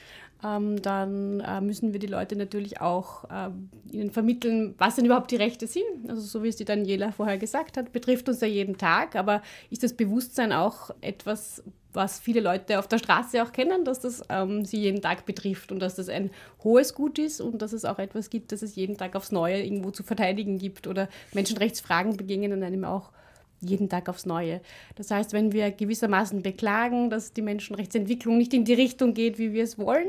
[0.45, 5.31] ähm, dann äh, müssen wir die Leute natürlich auch ähm, ihnen vermitteln, was denn überhaupt
[5.31, 6.09] die Rechte sind.
[6.09, 9.43] Also so wie es die Daniela vorher gesagt hat, betrifft uns ja jeden Tag, aber
[9.71, 14.23] ist das Bewusstsein auch etwas, was viele Leute auf der Straße auch kennen, dass das
[14.29, 16.31] ähm, sie jeden Tag betrifft und dass das ein
[16.63, 19.63] hohes Gut ist und dass es auch etwas gibt, das es jeden Tag aufs Neue
[19.63, 23.13] irgendwo zu verteidigen gibt oder Menschenrechtsfragen begegnen einem auch
[23.65, 24.61] jeden Tag aufs Neue.
[24.97, 29.53] Das heißt, wenn wir gewissermaßen beklagen, dass die Menschenrechtsentwicklung nicht in die Richtung geht, wie
[29.53, 30.09] wir es wollen,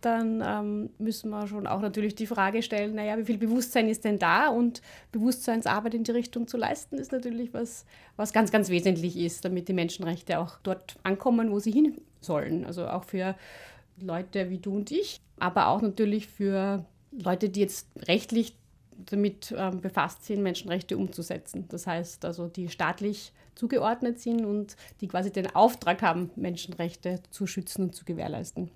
[0.00, 4.04] dann ähm, müssen wir schon auch natürlich die Frage stellen, naja, wie viel Bewusstsein ist
[4.04, 4.48] denn da?
[4.48, 4.80] Und
[5.12, 7.84] Bewusstseinsarbeit in die Richtung zu leisten, ist natürlich was,
[8.16, 12.64] was ganz, ganz wesentlich ist, damit die Menschenrechte auch dort ankommen, wo sie hin sollen.
[12.64, 13.34] Also auch für
[14.00, 18.54] Leute wie du und ich, aber auch natürlich für Leute, die jetzt rechtlich
[19.06, 21.66] damit ähm, befasst sind, Menschenrechte umzusetzen.
[21.68, 27.46] Das heißt also, die staatlich zugeordnet sind und die quasi den Auftrag haben, Menschenrechte zu
[27.46, 28.70] schützen und zu gewährleisten.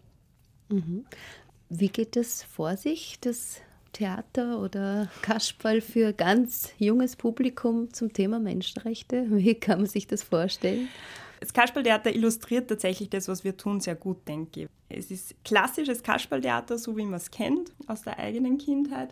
[1.68, 3.60] Wie geht es vor sich, das
[3.92, 9.26] Theater oder Kasperl für ganz junges Publikum zum Thema Menschenrechte?
[9.30, 10.88] Wie kann man sich das vorstellen?
[11.40, 14.68] Das Kasperltheater illustriert tatsächlich das, was wir tun, sehr gut, denke ich.
[14.88, 19.10] Es ist klassisches Kasperltheater, so wie man es kennt aus der eigenen Kindheit.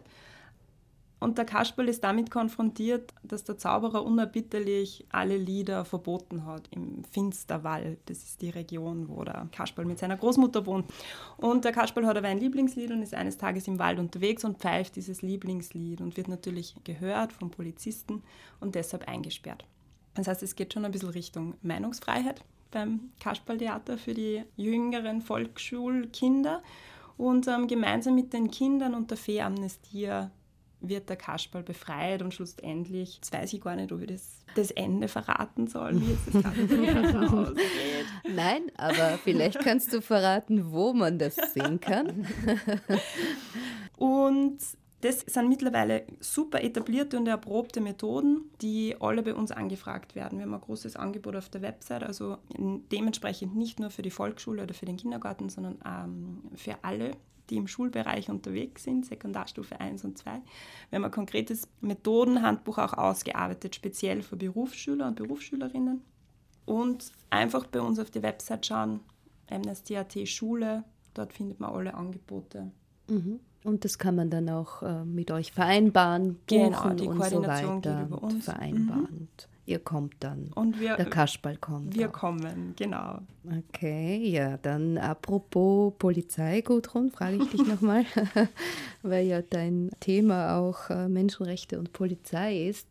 [1.23, 7.05] Und der Kasperl ist damit konfrontiert, dass der Zauberer unerbitterlich alle Lieder verboten hat im
[7.05, 8.01] Finsterwald.
[8.07, 10.91] Das ist die Region, wo der Kasperl mit seiner Großmutter wohnt.
[11.37, 14.59] Und der Kasperl hat aber ein Lieblingslied und ist eines Tages im Wald unterwegs und
[14.59, 18.25] pfeift dieses Lieblingslied und wird natürlich gehört vom Polizisten
[18.59, 19.65] und deshalb eingesperrt.
[20.15, 26.65] Das heißt, es geht schon ein bisschen Richtung Meinungsfreiheit beim Kasperltheater für die jüngeren Volksschulkinder.
[27.17, 30.31] Und ähm, gemeinsam mit den Kindern und der Fee-Amnestie
[30.83, 34.71] wird der Kasperl befreit und schlussendlich, jetzt weiß ich gar nicht, ob ich das, das
[34.71, 36.39] Ende verraten soll, wie
[37.27, 38.07] ausgeht.
[38.35, 42.27] Nein, aber vielleicht kannst du verraten, wo man das sehen kann.
[43.97, 44.59] Und
[45.03, 50.39] Das sind mittlerweile super etablierte und erprobte Methoden, die alle bei uns angefragt werden.
[50.39, 54.63] Wir haben ein großes Angebot auf der Website, also dementsprechend nicht nur für die Volksschule
[54.63, 57.17] oder für den Kindergarten, sondern ähm, für alle,
[57.51, 60.31] die im Schulbereich unterwegs sind, Sekundarstufe 1 und 2.
[60.91, 66.03] Wir haben ein konkretes Methodenhandbuch auch ausgearbeitet, speziell für Berufsschüler und Berufsschülerinnen.
[66.65, 69.01] Und einfach bei uns auf die Website schauen,
[69.51, 72.71] Amnesty.at Schule, dort findet man alle Angebote.
[73.09, 73.41] Mhm.
[73.65, 77.21] Und das kann man dann auch äh, mit euch vereinbaren, buchen Genau, die und so
[77.21, 78.03] Koordination geht weiter.
[78.07, 78.45] über uns.
[78.45, 79.07] vereinbaren.
[79.07, 80.51] Und Ihr kommt dann.
[80.55, 81.95] Und wir, Der Kasperl kommt.
[81.95, 82.13] wir auch.
[82.13, 83.19] kommen, genau.
[83.69, 88.05] Okay, ja, dann apropos Polizei, Gudrun, frage ich dich nochmal,
[89.03, 92.89] weil ja dein Thema auch äh, Menschenrechte und Polizei ist.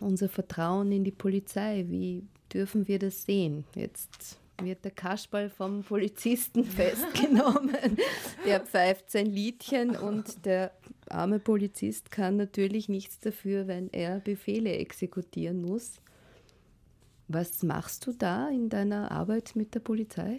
[0.00, 3.64] Unser Vertrauen in die Polizei, wie dürfen wir das sehen?
[3.74, 7.96] Jetzt wird der Kasperl vom Polizisten festgenommen.
[8.46, 10.72] Der pfeift sein Liedchen und der
[11.12, 16.00] arme Polizist kann natürlich nichts dafür, wenn er Befehle exekutieren muss.
[17.28, 20.36] Was machst du da in deiner Arbeit mit der Polizei?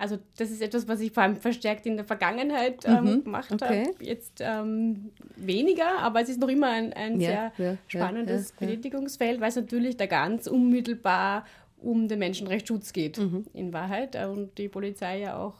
[0.00, 3.50] Also das ist etwas, was ich vor allem verstärkt in der Vergangenheit ähm, Mhm, gemacht
[3.52, 3.86] okay.
[3.88, 4.04] habe.
[4.04, 8.66] Jetzt ähm, weniger, aber es ist noch immer ein, ein Ja, sehr ja, spannendes ja,
[8.66, 8.66] ja.
[8.74, 11.44] Betätigungsfeld, weil es natürlich da ganz unmittelbar
[11.80, 13.46] um den Menschenrechtsschutz geht, Mhm.
[13.54, 14.14] in Wahrheit.
[14.26, 15.54] Und die Polizei ja auch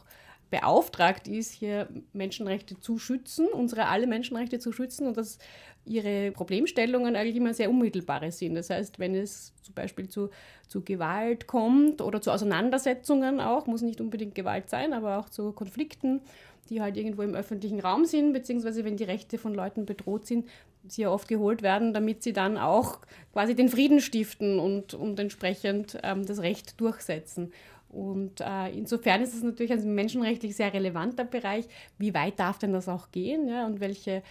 [0.49, 5.37] beauftragt ist, hier Menschenrechte zu schützen, unsere alle Menschenrechte zu schützen und dass
[5.85, 8.55] ihre Problemstellungen eigentlich immer sehr unmittelbare sind.
[8.55, 10.29] Das heißt, wenn es zum Beispiel zu,
[10.67, 15.51] zu Gewalt kommt oder zu Auseinandersetzungen auch, muss nicht unbedingt Gewalt sein, aber auch zu
[15.51, 16.21] Konflikten,
[16.69, 20.47] die halt irgendwo im öffentlichen Raum sind, beziehungsweise wenn die Rechte von Leuten bedroht sind,
[20.87, 22.99] sie ja oft geholt werden, damit sie dann auch
[23.33, 27.51] quasi den Frieden stiften und, und entsprechend ähm, das Recht durchsetzen.
[27.89, 31.65] Und äh, insofern ist es natürlich ein menschenrechtlich sehr relevanter Bereich.
[31.97, 33.47] Wie weit darf denn das auch gehen?
[33.47, 33.65] Ja?
[33.65, 34.21] Und welche,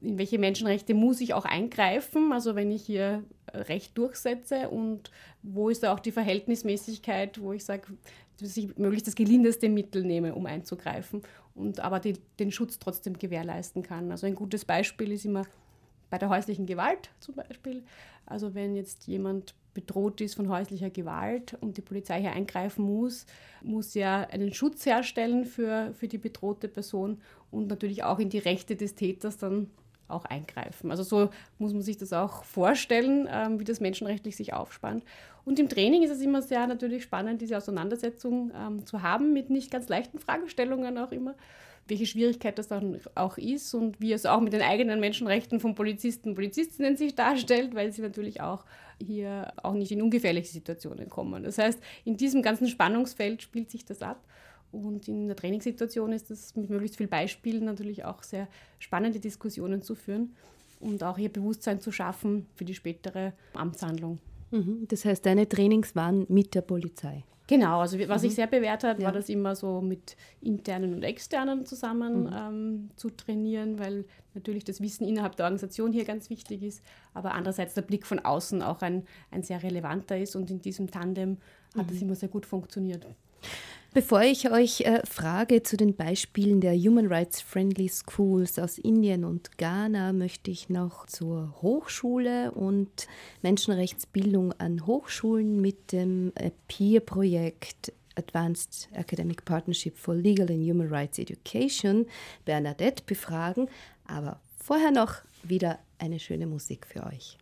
[0.00, 2.32] in welche Menschenrechte muss ich auch eingreifen?
[2.32, 5.10] Also wenn ich hier Recht durchsetze und
[5.42, 7.88] wo ist da auch die Verhältnismäßigkeit, wo ich sage,
[8.40, 11.22] dass ich möglichst das gelindeste Mittel nehme, um einzugreifen
[11.54, 14.10] und aber die, den Schutz trotzdem gewährleisten kann.
[14.10, 15.44] Also ein gutes Beispiel ist immer
[16.08, 17.82] bei der häuslichen Gewalt zum Beispiel.
[18.26, 23.26] Also wenn jetzt jemand bedroht ist von häuslicher Gewalt und die Polizei hier eingreifen muss,
[23.62, 28.38] muss ja einen Schutz herstellen für, für die bedrohte Person und natürlich auch in die
[28.38, 29.70] Rechte des Täters dann
[30.08, 30.90] auch eingreifen.
[30.90, 35.04] Also so muss man sich das auch vorstellen, ähm, wie das menschenrechtlich sich aufspannt.
[35.44, 39.50] Und im Training ist es immer sehr natürlich spannend, diese Auseinandersetzung ähm, zu haben mit
[39.50, 41.34] nicht ganz leichten Fragestellungen auch immer
[41.88, 45.74] welche Schwierigkeit das dann auch ist und wie es auch mit den eigenen Menschenrechten von
[45.74, 48.64] Polizisten und Polizistinnen sich darstellt, weil sie natürlich auch
[49.00, 51.42] hier auch nicht in ungefährliche Situationen kommen.
[51.42, 54.22] Das heißt, in diesem ganzen Spannungsfeld spielt sich das ab.
[54.72, 59.82] Und in der Trainingssituation ist es mit möglichst vielen Beispielen natürlich auch sehr spannende Diskussionen
[59.82, 60.34] zu führen
[60.80, 64.18] und auch hier Bewusstsein zu schaffen für die spätere Amtshandlung.
[64.50, 64.86] Mhm.
[64.88, 67.24] Das heißt, deine Trainings waren mit der Polizei.
[67.48, 69.06] Genau, also was sich sehr bewährt hat, Ja.
[69.06, 74.80] war das immer so mit internen und externen zusammen ähm, zu trainieren, weil natürlich das
[74.80, 76.82] Wissen innerhalb der Organisation hier ganz wichtig ist,
[77.12, 80.90] aber andererseits der Blick von außen auch ein, ein sehr relevanter ist und in diesem
[80.90, 81.36] Tandem
[81.76, 83.06] hat es immer sehr gut funktioniert.
[83.94, 89.22] Bevor ich euch äh, frage zu den Beispielen der Human Rights Friendly Schools aus Indien
[89.22, 93.06] und Ghana, möchte ich noch zur Hochschule und
[93.42, 101.18] Menschenrechtsbildung an Hochschulen mit dem äh, PEER-Projekt Advanced Academic Partnership for Legal and Human Rights
[101.18, 102.06] Education
[102.46, 103.68] Bernadette befragen.
[104.06, 107.36] Aber vorher noch wieder eine schöne Musik für euch.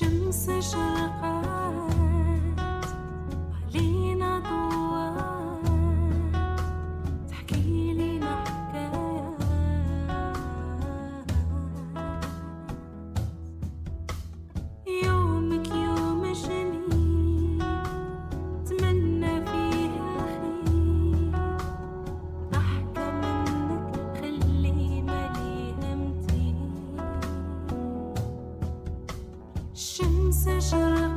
[0.00, 1.46] الشمس شرقت
[3.74, 4.79] علينا ضوات
[29.83, 31.10] 生死刹那。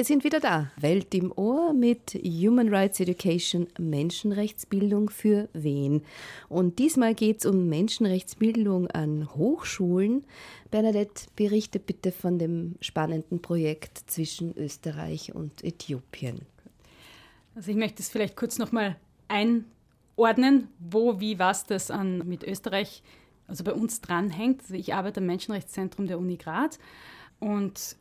[0.00, 0.70] Wir sind wieder da.
[0.78, 6.06] Welt im Ohr mit Human Rights Education, Menschenrechtsbildung für wen?
[6.48, 10.24] Und diesmal geht es um Menschenrechtsbildung an Hochschulen.
[10.70, 16.46] Bernadette, berichte bitte von dem spannenden Projekt zwischen Österreich und Äthiopien.
[17.54, 18.96] Also ich möchte es vielleicht kurz nochmal
[19.28, 23.02] einordnen, wo, wie, was das an, mit Österreich,
[23.48, 24.62] also bei uns dranhängt.
[24.62, 26.78] Also ich arbeite am Menschenrechtszentrum der Uni Graz
[27.38, 27.96] und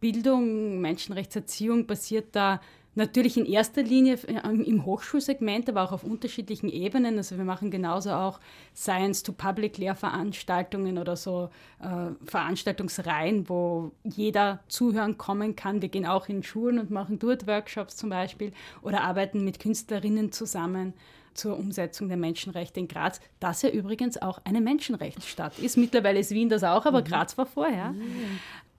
[0.00, 2.60] Menschenrechtsbildung, Menschenrechtserziehung basiert da
[2.94, 7.18] natürlich in erster Linie im Hochschulsegment, aber auch auf unterschiedlichen Ebenen.
[7.18, 8.40] Also wir machen genauso auch
[8.74, 15.82] Science-to-Public-Lehrveranstaltungen oder so äh, Veranstaltungsreihen, wo jeder zuhören kommen kann.
[15.82, 20.32] Wir gehen auch in Schulen und machen dort Workshops zum Beispiel oder arbeiten mit Künstlerinnen
[20.32, 20.94] zusammen
[21.34, 25.76] zur Umsetzung der Menschenrechte in Graz, das ja übrigens auch eine Menschenrechtsstadt ist.
[25.76, 27.94] Mittlerweile ist Wien das auch, aber Graz war vorher.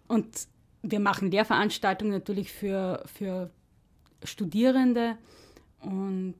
[0.07, 0.47] Und
[0.89, 3.49] wir machen Lehrveranstaltungen natürlich für, für
[4.23, 5.17] Studierende
[5.81, 6.35] und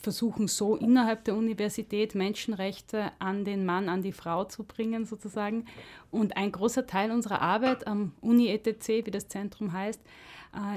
[0.00, 5.66] versuchen so innerhalb der Universität Menschenrechte an den Mann, an die Frau zu bringen sozusagen.
[6.10, 10.00] Und ein großer Teil unserer Arbeit am Uni-ETC, wie das Zentrum heißt,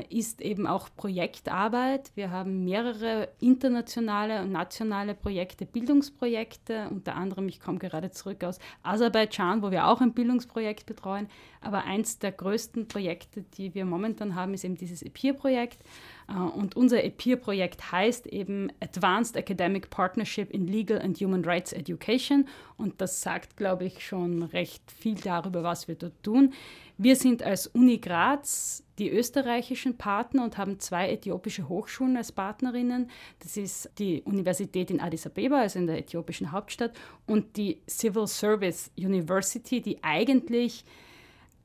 [0.09, 2.11] ist eben auch Projektarbeit.
[2.15, 8.59] Wir haben mehrere internationale und nationale Projekte, Bildungsprojekte, unter anderem, ich komme gerade zurück aus
[8.83, 11.27] Aserbaidschan, wo wir auch ein Bildungsprojekt betreuen.
[11.59, 15.81] Aber eins der größten Projekte, die wir momentan haben, ist eben dieses EPIR-Projekt.
[16.29, 22.47] Äh, Und unser EPIR-Projekt heißt eben Advanced Academic Partnership in Legal and Human Rights Education.
[22.77, 26.53] Und das sagt, glaube ich, schon recht viel darüber, was wir dort tun.
[26.97, 33.09] Wir sind als Uni Graz die österreichischen Partner und haben zwei äthiopische Hochschulen als Partnerinnen.
[33.39, 36.93] Das ist die Universität in Addis Abeba, also in der äthiopischen Hauptstadt,
[37.25, 40.85] und die Civil Service University, die eigentlich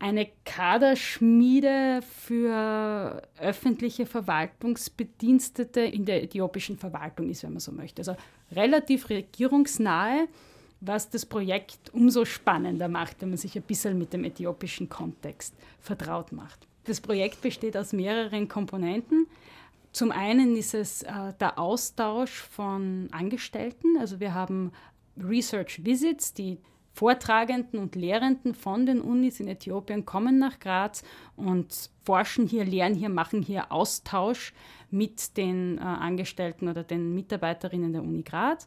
[0.00, 8.00] eine Kaderschmiede für öffentliche Verwaltungsbedienstete in der äthiopischen Verwaltung ist, wenn man so möchte.
[8.00, 8.16] Also
[8.50, 10.26] relativ regierungsnahe,
[10.80, 15.54] was das Projekt umso spannender macht, wenn man sich ein bisschen mit dem äthiopischen Kontext
[15.80, 16.66] vertraut macht.
[16.84, 19.26] Das Projekt besteht aus mehreren Komponenten.
[19.92, 23.98] Zum einen ist es äh, der Austausch von Angestellten.
[23.98, 24.72] Also wir haben
[25.16, 26.58] Research Visits, die
[26.92, 31.02] Vortragenden und Lehrenden von den Unis in Äthiopien kommen nach Graz
[31.36, 34.52] und forschen hier, lehren hier, machen hier Austausch
[34.90, 38.66] mit den äh, Angestellten oder den Mitarbeiterinnen der Uni Graz.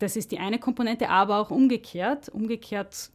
[0.00, 2.30] Das ist die eine Komponente, aber auch umgekehrt.
[2.30, 3.10] Umgekehrt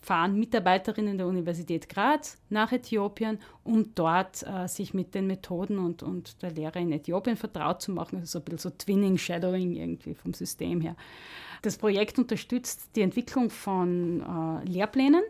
[0.00, 6.02] fahren Mitarbeiterinnen der Universität Graz nach Äthiopien, um dort äh, sich mit den Methoden und,
[6.04, 8.20] und der Lehre in Äthiopien vertraut zu machen.
[8.20, 10.94] Also so ein bisschen so Twinning, Shadowing irgendwie vom System her.
[11.62, 15.24] Das Projekt unterstützt die Entwicklung von äh, Lehrplänen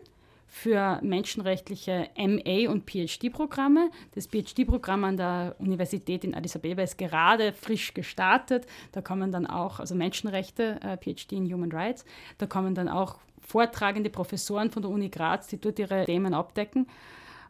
[0.49, 3.91] für menschenrechtliche MA- und PhD-Programme.
[4.15, 8.65] Das PhD-Programm an der Universität in Addis Abeba ist gerade frisch gestartet.
[8.91, 12.03] Da kommen dann auch, also Menschenrechte, äh, PhD in Human Rights,
[12.39, 16.87] da kommen dann auch vortragende Professoren von der Uni Graz, die dort ihre Themen abdecken.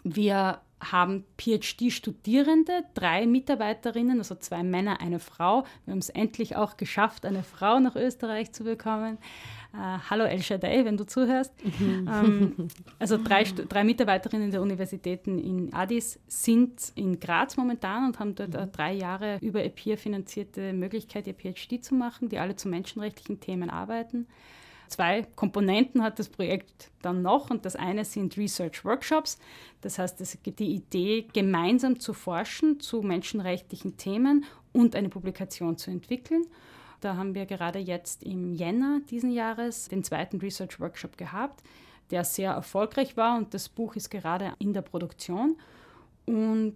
[0.04, 5.66] Wir haben PhD-Studierende, drei Mitarbeiterinnen, also zwei Männer, eine Frau.
[5.86, 9.18] Wir haben es endlich auch geschafft, eine Frau nach Österreich zu bekommen.
[9.72, 11.54] Äh, hallo El Shaddai, wenn du zuhörst.
[11.82, 18.34] ähm, also drei, drei Mitarbeiterinnen der Universitäten in Addis sind in Graz momentan und haben
[18.34, 18.72] dort mhm.
[18.72, 23.70] drei Jahre über EPIR finanzierte Möglichkeit, ihr PhD zu machen, die alle zu menschenrechtlichen Themen
[23.70, 24.28] arbeiten.
[24.88, 29.38] Zwei Komponenten hat das Projekt dann noch und das eine sind Research Workshops.
[29.82, 35.78] Das heißt, es gibt die Idee, gemeinsam zu forschen zu menschenrechtlichen Themen und eine Publikation
[35.78, 36.44] zu entwickeln.
[37.00, 41.64] Da haben wir gerade jetzt im Jänner diesen Jahres den zweiten Research Workshop gehabt,
[42.12, 45.58] der sehr erfolgreich war und das Buch ist gerade in der Produktion.
[46.26, 46.76] Und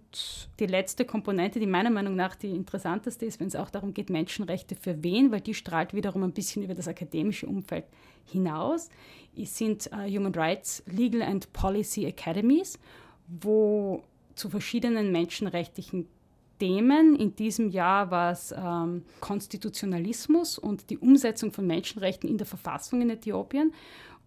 [0.58, 4.10] die letzte Komponente, die meiner Meinung nach die interessanteste ist, wenn es auch darum geht,
[4.10, 7.84] Menschenrechte für wen, weil die strahlt wiederum ein bisschen über das akademische Umfeld
[8.24, 8.88] hinaus,
[9.36, 12.80] sind uh, Human Rights Legal and Policy Academies,
[13.28, 14.02] wo
[14.34, 16.08] zu verschiedenen menschenrechtlichen
[16.64, 17.14] Themen.
[17.14, 23.02] In diesem Jahr war es ähm, Konstitutionalismus und die Umsetzung von Menschenrechten in der Verfassung
[23.02, 23.74] in Äthiopien.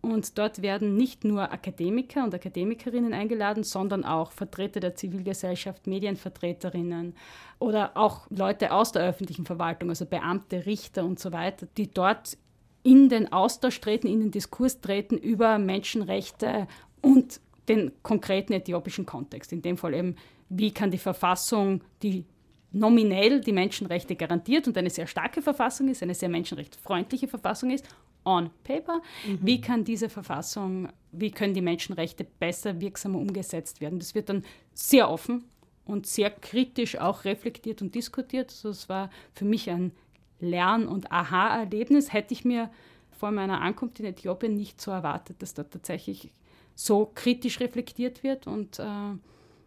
[0.01, 7.15] Und dort werden nicht nur Akademiker und Akademikerinnen eingeladen, sondern auch Vertreter der Zivilgesellschaft, Medienvertreterinnen
[7.57, 12.37] oder auch Leute aus der öffentlichen Verwaltung, also Beamte, Richter und so weiter, die dort
[12.83, 16.67] in den Austausch treten, in den Diskurs treten über Menschenrechte
[17.01, 19.51] und den konkreten äthiopischen Kontext.
[19.51, 20.15] In dem Fall eben,
[20.49, 22.25] wie kann die Verfassung, die
[22.71, 27.87] nominell die Menschenrechte garantiert und eine sehr starke Verfassung ist, eine sehr menschenrechtsfreundliche Verfassung ist,
[28.25, 29.01] on paper.
[29.25, 29.39] Mhm.
[29.41, 33.99] Wie kann diese Verfassung, wie können die Menschenrechte besser, wirksamer umgesetzt werden?
[33.99, 34.43] Das wird dann
[34.73, 35.45] sehr offen
[35.85, 38.51] und sehr kritisch auch reflektiert und diskutiert.
[38.51, 39.93] Also es war für mich ein
[40.39, 42.11] Lern- und Aha-Erlebnis.
[42.11, 42.69] Hätte ich mir
[43.11, 46.29] vor meiner Ankunft in Äthiopien nicht so erwartet, dass dort tatsächlich
[46.75, 48.83] so kritisch reflektiert wird und äh,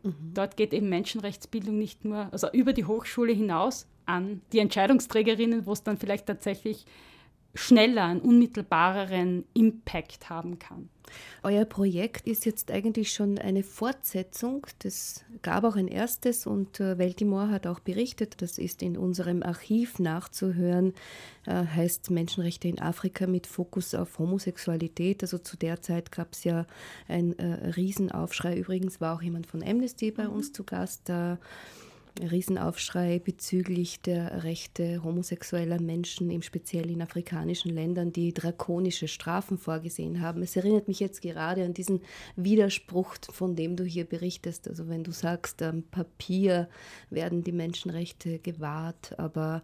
[0.03, 0.33] mhm.
[0.35, 5.73] dort geht eben Menschenrechtsbildung nicht nur, also über die Hochschule hinaus an die Entscheidungsträgerinnen, wo
[5.73, 6.85] es dann vielleicht tatsächlich
[7.55, 10.89] schneller, einen unmittelbareren Impact haben kann.
[11.43, 14.67] Euer Projekt ist jetzt eigentlich schon eine Fortsetzung.
[14.81, 19.43] Das gab auch ein erstes und äh, Weltimore hat auch berichtet, das ist in unserem
[19.43, 20.93] Archiv nachzuhören,
[21.47, 25.23] äh, heißt Menschenrechte in Afrika mit Fokus auf Homosexualität.
[25.23, 26.67] Also zu der Zeit gab es ja
[27.09, 28.57] einen äh, Riesenaufschrei.
[28.57, 30.35] Übrigens war auch jemand von Amnesty bei mhm.
[30.35, 31.09] uns zu Gast.
[31.09, 31.39] Da
[32.21, 40.21] Riesenaufschrei bezüglich der Rechte homosexueller Menschen, im speziell in afrikanischen Ländern, die drakonische Strafen vorgesehen
[40.21, 40.43] haben.
[40.43, 42.01] Es erinnert mich jetzt gerade an diesen
[42.37, 44.69] Widerspruch, von dem du hier berichtest.
[44.69, 46.69] Also wenn du sagst, am Papier
[47.11, 49.63] werden die Menschenrechte gewahrt, aber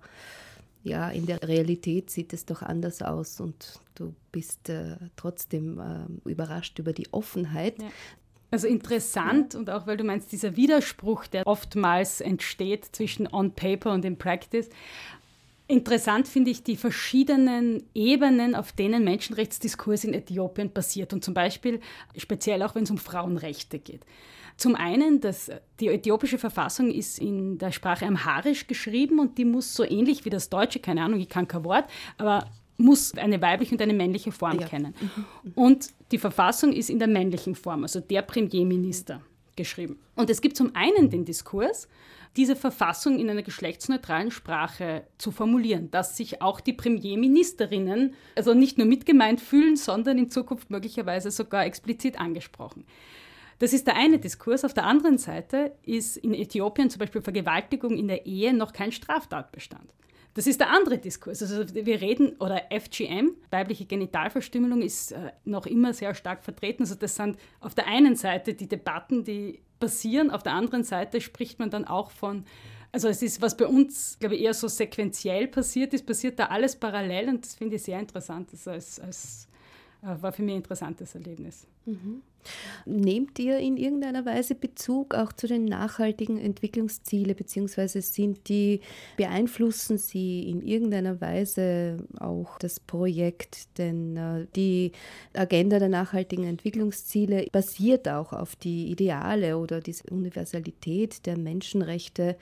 [0.83, 6.31] ja, in der Realität sieht es doch anders aus und du bist äh, trotzdem äh,
[6.31, 7.83] überrascht über die Offenheit.
[7.83, 7.89] Ja.
[8.51, 13.93] Also interessant und auch weil du meinst, dieser Widerspruch, der oftmals entsteht zwischen On Paper
[13.93, 14.69] und in Practice.
[15.69, 21.81] Interessant finde ich die verschiedenen Ebenen, auf denen Menschenrechtsdiskurs in Äthiopien passiert und zum Beispiel
[22.17, 24.03] speziell auch, wenn es um Frauenrechte geht.
[24.57, 29.75] Zum einen, dass die äthiopische Verfassung ist in der Sprache Amharisch geschrieben und die muss
[29.75, 31.85] so ähnlich wie das Deutsche, keine Ahnung, ich kann kein Wort,
[32.17, 34.67] aber muss eine weibliche und eine männliche Form ja.
[34.67, 34.95] kennen.
[35.01, 35.53] Mhm.
[35.55, 39.23] Und die Verfassung ist in der männlichen Form, also der Premierminister
[39.57, 39.99] geschrieben.
[40.15, 41.89] Und es gibt zum einen den Diskurs,
[42.37, 48.77] diese Verfassung in einer geschlechtsneutralen Sprache zu formulieren, dass sich auch die Premierministerinnen also nicht
[48.77, 52.85] nur mitgemeint fühlen, sondern in Zukunft möglicherweise sogar explizit angesprochen.
[53.59, 54.67] Das ist der eine Diskurs.
[54.67, 58.93] Auf der anderen Seite ist in Äthiopien zum Beispiel Vergewaltigung in der Ehe noch kein
[58.93, 59.95] Straftatbestand.
[60.37, 61.41] Das ist der andere Diskurs.
[61.41, 66.83] Also wir reden, oder FGM, weibliche Genitalverstümmelung, ist äh, noch immer sehr stark vertreten.
[66.83, 71.23] Also das sind auf der einen Seite die Debatten, die passieren, auf der anderen Seite
[71.23, 72.45] spricht man dann auch von,
[72.93, 76.49] also es ist, was bei uns, glaube ich, eher so sequenziell passiert ist, passiert da
[76.49, 78.51] alles parallel und das finde ich sehr interessant.
[78.53, 79.46] Also als, als
[80.07, 81.67] war für mich ein interessantes Erlebnis.
[81.85, 82.23] Mhm.
[82.85, 88.81] Nehmt ihr in irgendeiner Weise Bezug auch zu den nachhaltigen Entwicklungszielen, beziehungsweise sind die,
[89.17, 93.79] beeinflussen sie in irgendeiner Weise auch das Projekt?
[93.79, 94.93] Denn äh, die
[95.35, 102.37] Agenda der nachhaltigen Entwicklungsziele basiert auch auf die Ideale oder diese Universalität der Menschenrechte.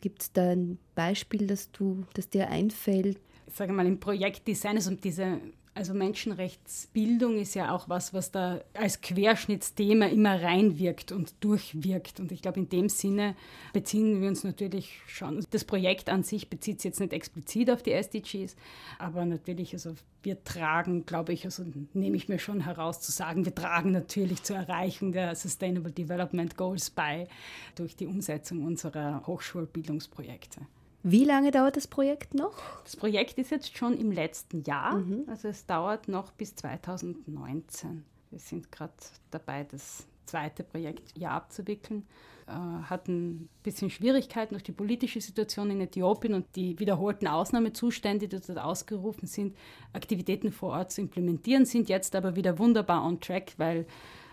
[0.00, 3.18] Gibt es da ein Beispiel, das, du, das dir einfällt?
[3.46, 5.40] Ich sage mal, im Projektdesign, also diese
[5.76, 12.18] Also Menschenrechtsbildung ist ja auch was, was da als Querschnittsthema immer reinwirkt und durchwirkt.
[12.18, 13.36] Und ich glaube, in dem Sinne
[13.74, 15.44] beziehen wir uns natürlich schon.
[15.50, 18.56] Das Projekt an sich bezieht sich jetzt nicht explizit auf die SDGs,
[18.98, 21.62] aber natürlich, also wir tragen, glaube ich, also
[21.92, 26.56] nehme ich mir schon heraus zu sagen, wir tragen natürlich zur Erreichung der Sustainable Development
[26.56, 27.28] Goals bei
[27.74, 30.62] durch die Umsetzung unserer Hochschulbildungsprojekte.
[31.08, 32.52] Wie lange dauert das Projekt noch?
[32.82, 38.04] Das Projekt ist jetzt schon im letzten Jahr, also es dauert noch bis 2019.
[38.32, 38.92] Wir sind gerade
[39.30, 42.04] dabei, das zweite Projektjahr abzuwickeln.
[42.48, 48.26] Äh, hatten ein bisschen Schwierigkeiten durch die politische Situation in Äthiopien und die wiederholten Ausnahmezustände,
[48.26, 49.56] die dort ausgerufen sind,
[49.92, 53.86] Aktivitäten vor Ort zu implementieren, sind jetzt aber wieder wunderbar on track, weil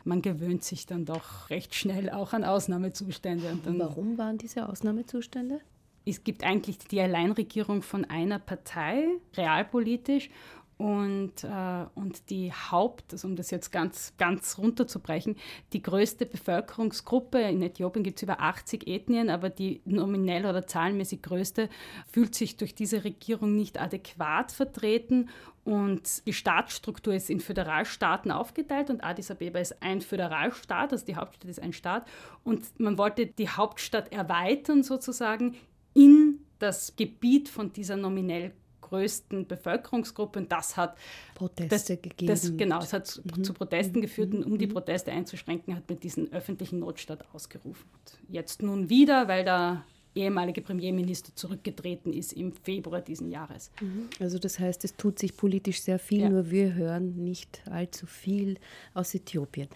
[0.05, 3.59] man gewöhnt sich dann doch recht schnell auch an Ausnahmezustände.
[3.63, 5.61] Warum waren diese Ausnahmezustände?
[6.05, 10.29] Es gibt eigentlich die Alleinregierung von einer Partei, realpolitisch.
[10.77, 15.37] Und, äh, und die Haupt, also um das jetzt ganz, ganz runterzubrechen,
[15.71, 21.21] die größte Bevölkerungsgruppe, in Äthiopien gibt es über 80 Ethnien, aber die nominell oder zahlenmäßig
[21.21, 21.69] größte
[22.11, 25.29] fühlt sich durch diese Regierung nicht adäquat vertreten.
[25.63, 31.15] Und die Staatsstruktur ist in Föderalstaaten aufgeteilt und Addis Abeba ist ein Föderalstaat, also die
[31.15, 32.05] Hauptstadt ist ein Staat.
[32.43, 35.55] Und man wollte die Hauptstadt erweitern sozusagen
[35.93, 40.95] in das Gebiet von dieser nominell größten Bevölkerungsgruppe und das hat
[41.35, 42.27] Proteste das, gegeben.
[42.27, 45.99] Das, genau, es hat zu, zu Protesten geführt und um die Proteste einzuschränken, hat man
[45.99, 47.85] diesen öffentlichen Notstand ausgerufen.
[48.29, 49.83] Jetzt nun wieder, weil der
[50.15, 53.71] ehemalige Premierminister zurückgetreten ist im Februar diesen Jahres.
[54.19, 56.29] Also das heißt, es tut sich politisch sehr viel, Ja.
[56.29, 58.59] nur wir hören nicht allzu viel
[58.93, 59.69] aus Äthiopien.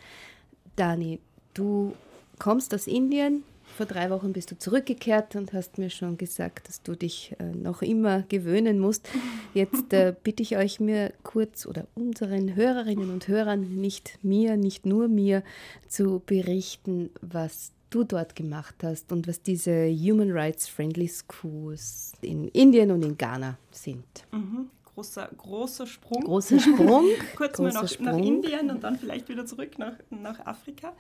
[0.76, 1.20] Dani,
[1.56, 1.96] du
[2.38, 3.44] kommst aus Indien.
[3.78, 7.44] Vor drei Wochen bist du zurückgekehrt und hast mir schon gesagt, dass du dich äh,
[7.44, 9.08] noch immer gewöhnen musst.
[9.54, 14.88] Jetzt äh, bitte ich euch, mir kurz oder unseren Hörerinnen und Hörern, nicht mir, nicht
[14.88, 15.44] nur mir,
[15.88, 22.48] zu berichten, was du dort gemacht hast und was diese Human Rights Friendly Schools in
[22.48, 24.08] Indien und in Ghana sind.
[24.32, 24.72] Mhm.
[24.96, 26.24] Großer, großer Sprung.
[26.24, 27.06] Großer Sprung.
[27.36, 28.24] Kurz mal großer nach, nach Sprung.
[28.24, 30.94] Indien und dann vielleicht wieder zurück nach, nach Afrika.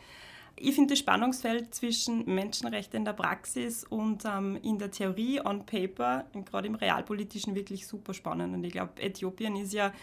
[0.59, 5.65] Ich finde das Spannungsfeld zwischen Menschenrechte in der Praxis und ähm, in der Theorie on
[5.65, 8.55] paper, gerade im realpolitischen, wirklich super spannend.
[8.55, 9.93] Und ich glaube, Äthiopien ist ja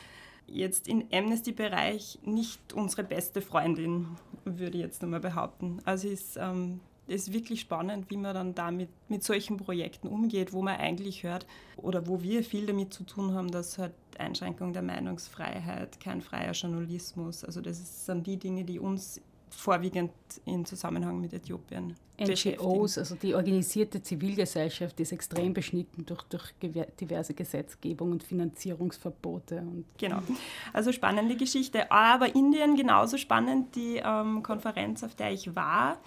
[0.47, 4.07] jetzt im Amnesty-Bereich nicht unsere beste Freundin,
[4.45, 5.81] würde ich jetzt einmal behaupten.
[5.85, 10.53] Also es ist, ähm, ist wirklich spannend, wie man dann damit mit solchen Projekten umgeht,
[10.53, 11.47] wo man eigentlich hört
[11.77, 16.53] oder wo wir viel damit zu tun haben, dass halt Einschränkung der Meinungsfreiheit, kein freier
[16.53, 19.21] Journalismus, also das sind die Dinge, die uns
[19.55, 20.13] vorwiegend
[20.45, 21.95] im Zusammenhang mit Äthiopien.
[22.21, 26.53] NGOs, also die organisierte Zivilgesellschaft, ist extrem beschnitten durch, durch
[27.01, 29.59] diverse Gesetzgebung und Finanzierungsverbote.
[29.59, 30.21] Und Genau.
[30.73, 31.91] Also spannende Geschichte.
[31.91, 33.75] Aber Indien genauso spannend.
[33.75, 35.99] Die ähm, Konferenz, auf der ich war,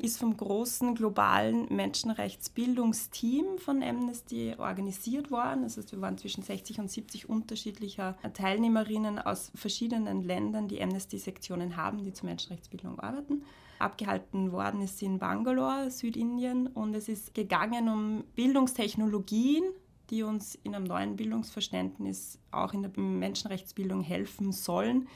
[0.00, 5.62] ist vom großen globalen Menschenrechtsbildungsteam von Amnesty organisiert worden.
[5.62, 11.76] Das heißt, wir waren zwischen 60 und 70 unterschiedlicher Teilnehmerinnen aus verschiedenen Ländern, die Amnesty-Sektionen
[11.76, 13.44] haben, die zur Menschenrechtsbildung arbeiten.
[13.78, 19.64] Abgehalten worden ist sie in Bangalore, Südindien, und es ist gegangen um Bildungstechnologien,
[20.10, 25.08] die uns in einem neuen Bildungsverständnis auch in der Menschenrechtsbildung helfen sollen,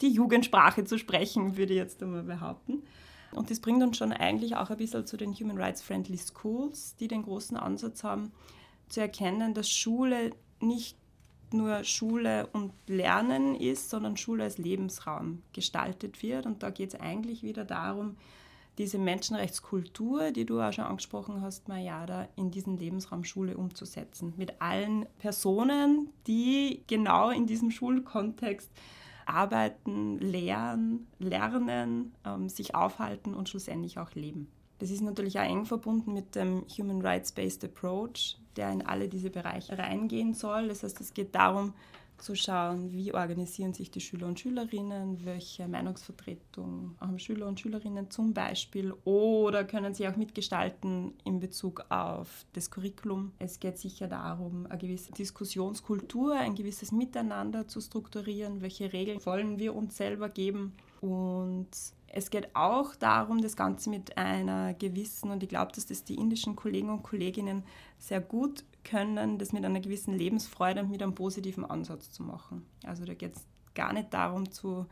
[0.00, 2.82] die Jugendsprache zu sprechen, würde ich jetzt einmal behaupten.
[3.36, 6.96] Und das bringt uns schon eigentlich auch ein bisschen zu den Human Rights Friendly Schools,
[6.96, 8.32] die den großen Ansatz haben,
[8.88, 10.96] zu erkennen, dass Schule nicht
[11.52, 16.46] nur Schule und Lernen ist, sondern Schule als Lebensraum gestaltet wird.
[16.46, 18.16] Und da geht es eigentlich wieder darum,
[18.78, 24.34] diese Menschenrechtskultur, die du auch schon angesprochen hast, Mayada, in diesen Lebensraum Schule umzusetzen.
[24.36, 28.70] Mit allen Personen, die genau in diesem Schulkontext
[29.26, 34.48] arbeiten, lehren, lernen, ähm, sich aufhalten und schlussendlich auch leben.
[34.78, 39.30] Das ist natürlich auch eng verbunden mit dem Human Rights-Based Approach, der in alle diese
[39.30, 40.68] Bereiche reingehen soll.
[40.68, 41.72] Das heißt, es geht darum,
[42.18, 48.10] zu schauen, wie organisieren sich die Schüler und Schülerinnen, welche Meinungsvertretung haben Schüler und Schülerinnen
[48.10, 53.32] zum Beispiel oder können sie auch mitgestalten in Bezug auf das Curriculum.
[53.38, 59.58] Es geht sicher darum, eine gewisse Diskussionskultur, ein gewisses Miteinander zu strukturieren, welche Regeln wollen
[59.58, 61.68] wir uns selber geben und
[62.08, 66.14] es geht auch darum, das Ganze mit einer gewissen, und ich glaube, dass das die
[66.14, 67.64] indischen Kollegen und Kolleginnen
[67.98, 72.64] sehr gut können, das mit einer gewissen Lebensfreude und mit einem positiven Ansatz zu machen.
[72.84, 73.44] Also da geht es
[73.74, 74.86] gar nicht darum zu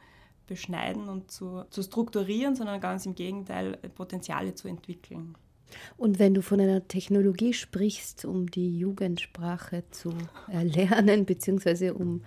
[0.47, 5.37] beschneiden und zu, zu strukturieren, sondern ganz im Gegenteil, Potenziale zu entwickeln.
[5.97, 10.13] Und wenn du von einer Technologie sprichst, um die Jugendsprache zu
[10.49, 12.23] erlernen, beziehungsweise um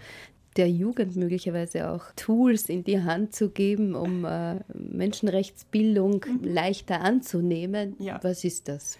[0.58, 7.96] der Jugend möglicherweise auch Tools in die Hand zu geben, um äh, Menschenrechtsbildung leichter anzunehmen.
[8.00, 8.20] Ja.
[8.24, 8.98] Was ist das?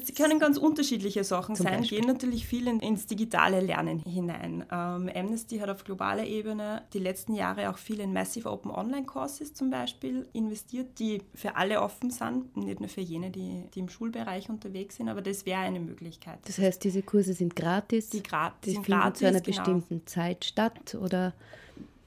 [0.00, 2.00] Das können ganz unterschiedliche Sachen Zum sein, Beispiel?
[2.00, 4.64] gehen natürlich viel in, ins digitale Lernen hinein.
[4.70, 9.04] Ähm, Amnesty hat auf globaler Ebene die letzten Jahre auch viel in Massive Open Online
[9.06, 13.80] Courses zum Beispiel investiert, die für alle offen sind, nicht nur für jene, die, die
[13.80, 16.38] im Schulbereich unterwegs sind, aber das wäre eine Möglichkeit.
[16.46, 19.56] Das heißt, diese Kurse sind gratis, Die gra- die sind finden gratis, zu einer genau.
[19.56, 21.34] bestimmten Zeit statt oder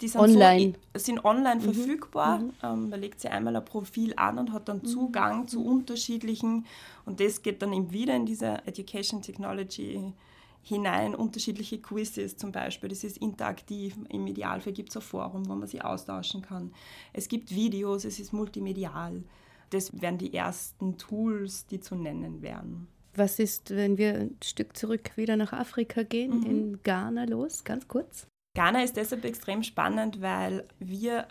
[0.02, 0.74] Die sind Online.
[0.94, 2.42] So, sind online verfügbar.
[2.64, 6.66] Ähm, man legt sich einmal ein Profil an und hat dann Zugang zu unterschiedlichen,
[7.06, 10.14] und das geht dann eben wieder in diese Education Technology
[10.62, 12.90] hinein, unterschiedliche Quizzes zum Beispiel.
[12.90, 13.96] Das ist interaktiv.
[14.10, 16.74] Im Idealfall gibt es ein Forum, wo man sich austauschen kann.
[17.14, 19.24] Es gibt Videos, es ist multimedial.
[19.70, 22.88] Das wären die ersten Tools, die zu nennen wären.
[23.16, 26.46] was ist, wenn wir ein Stück zurück wieder nach Afrika gehen, Mhm.
[26.46, 28.28] in Ghana los, ganz kurz?
[28.58, 31.28] Ghana ist deshalb extrem spannend, weil wir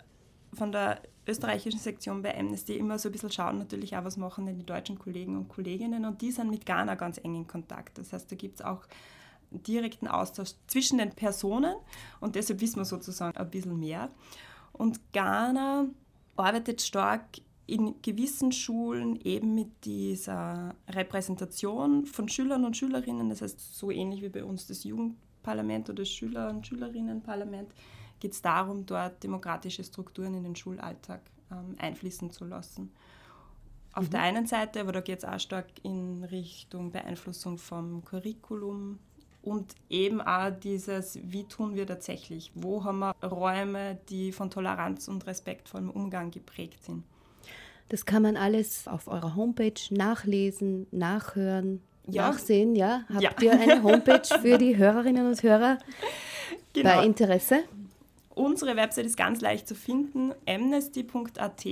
[0.53, 4.45] von der österreichischen Sektion bei Amnesty immer so ein bisschen schauen, natürlich auch, was machen
[4.45, 7.97] denn die deutschen Kollegen und Kolleginnen und die sind mit Ghana ganz eng in Kontakt.
[7.97, 8.85] Das heißt, da gibt es auch
[9.51, 11.75] direkten Austausch zwischen den Personen
[12.21, 14.09] und deshalb wissen wir sozusagen ein bisschen mehr.
[14.71, 15.87] Und Ghana
[16.37, 17.25] arbeitet stark
[17.65, 24.21] in gewissen Schulen eben mit dieser Repräsentation von Schülern und Schülerinnen, das heißt so ähnlich
[24.21, 24.85] wie bei uns das
[25.47, 27.71] Jugendparlament oder Schüler- und Schülerinnenparlament,
[28.19, 31.21] geht es darum, dort demokratische Strukturen in den Schulalltag
[31.51, 32.91] ähm, einfließen zu lassen.
[33.93, 38.99] Auf der einen Seite, aber da geht es auch stark in Richtung Beeinflussung vom Curriculum
[39.41, 42.51] und eben auch dieses, wie tun wir tatsächlich?
[42.53, 47.03] Wo haben wir Räume, die von Toleranz und respektvollem Umgang geprägt sind?
[47.89, 52.29] Das kann man alles auf eurer Homepage nachlesen, nachhören, Ja.
[52.29, 52.75] nachsehen.
[52.75, 53.31] Ja, habt Ja.
[53.41, 55.77] ihr eine Homepage für die Hörerinnen und Hörer
[56.83, 57.59] bei Interesse?
[58.35, 60.31] Unsere Website ist ganz leicht zu finden.
[60.47, 61.65] amnesty.at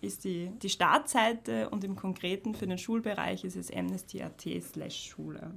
[0.00, 5.50] ist die, die Startseite und im Konkreten für den Schulbereich ist es amnesty.at slash Schule.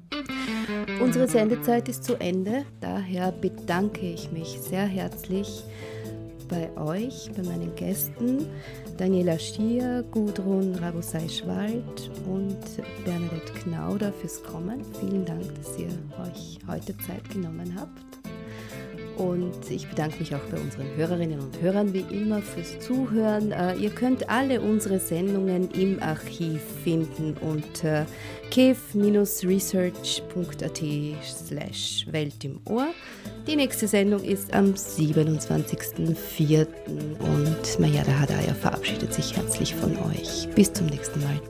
[0.99, 2.65] Unsere Sendezeit ist zu Ende.
[2.79, 5.63] Daher bedanke ich mich sehr herzlich
[6.51, 8.45] bei euch, bei meinen Gästen,
[8.97, 12.59] Daniela Stier, Gudrun Rabosei-Schwald und
[13.05, 14.83] Bernadette Knauder fürs Kommen.
[14.99, 15.87] Vielen Dank, dass ihr
[16.21, 18.03] euch heute Zeit genommen habt.
[19.17, 23.51] Und ich bedanke mich auch bei unseren Hörerinnen und Hörern wie immer fürs Zuhören.
[23.51, 28.07] Äh, ihr könnt alle unsere Sendungen im Archiv finden unter
[28.49, 30.81] kev-research.at
[31.23, 32.87] slash Welt im Ohr.
[33.47, 36.67] Die nächste Sendung ist am 27.04.
[37.19, 40.47] und Mayada Hadaya verabschiedet sich herzlich von euch.
[40.55, 41.41] Bis zum nächsten Mal.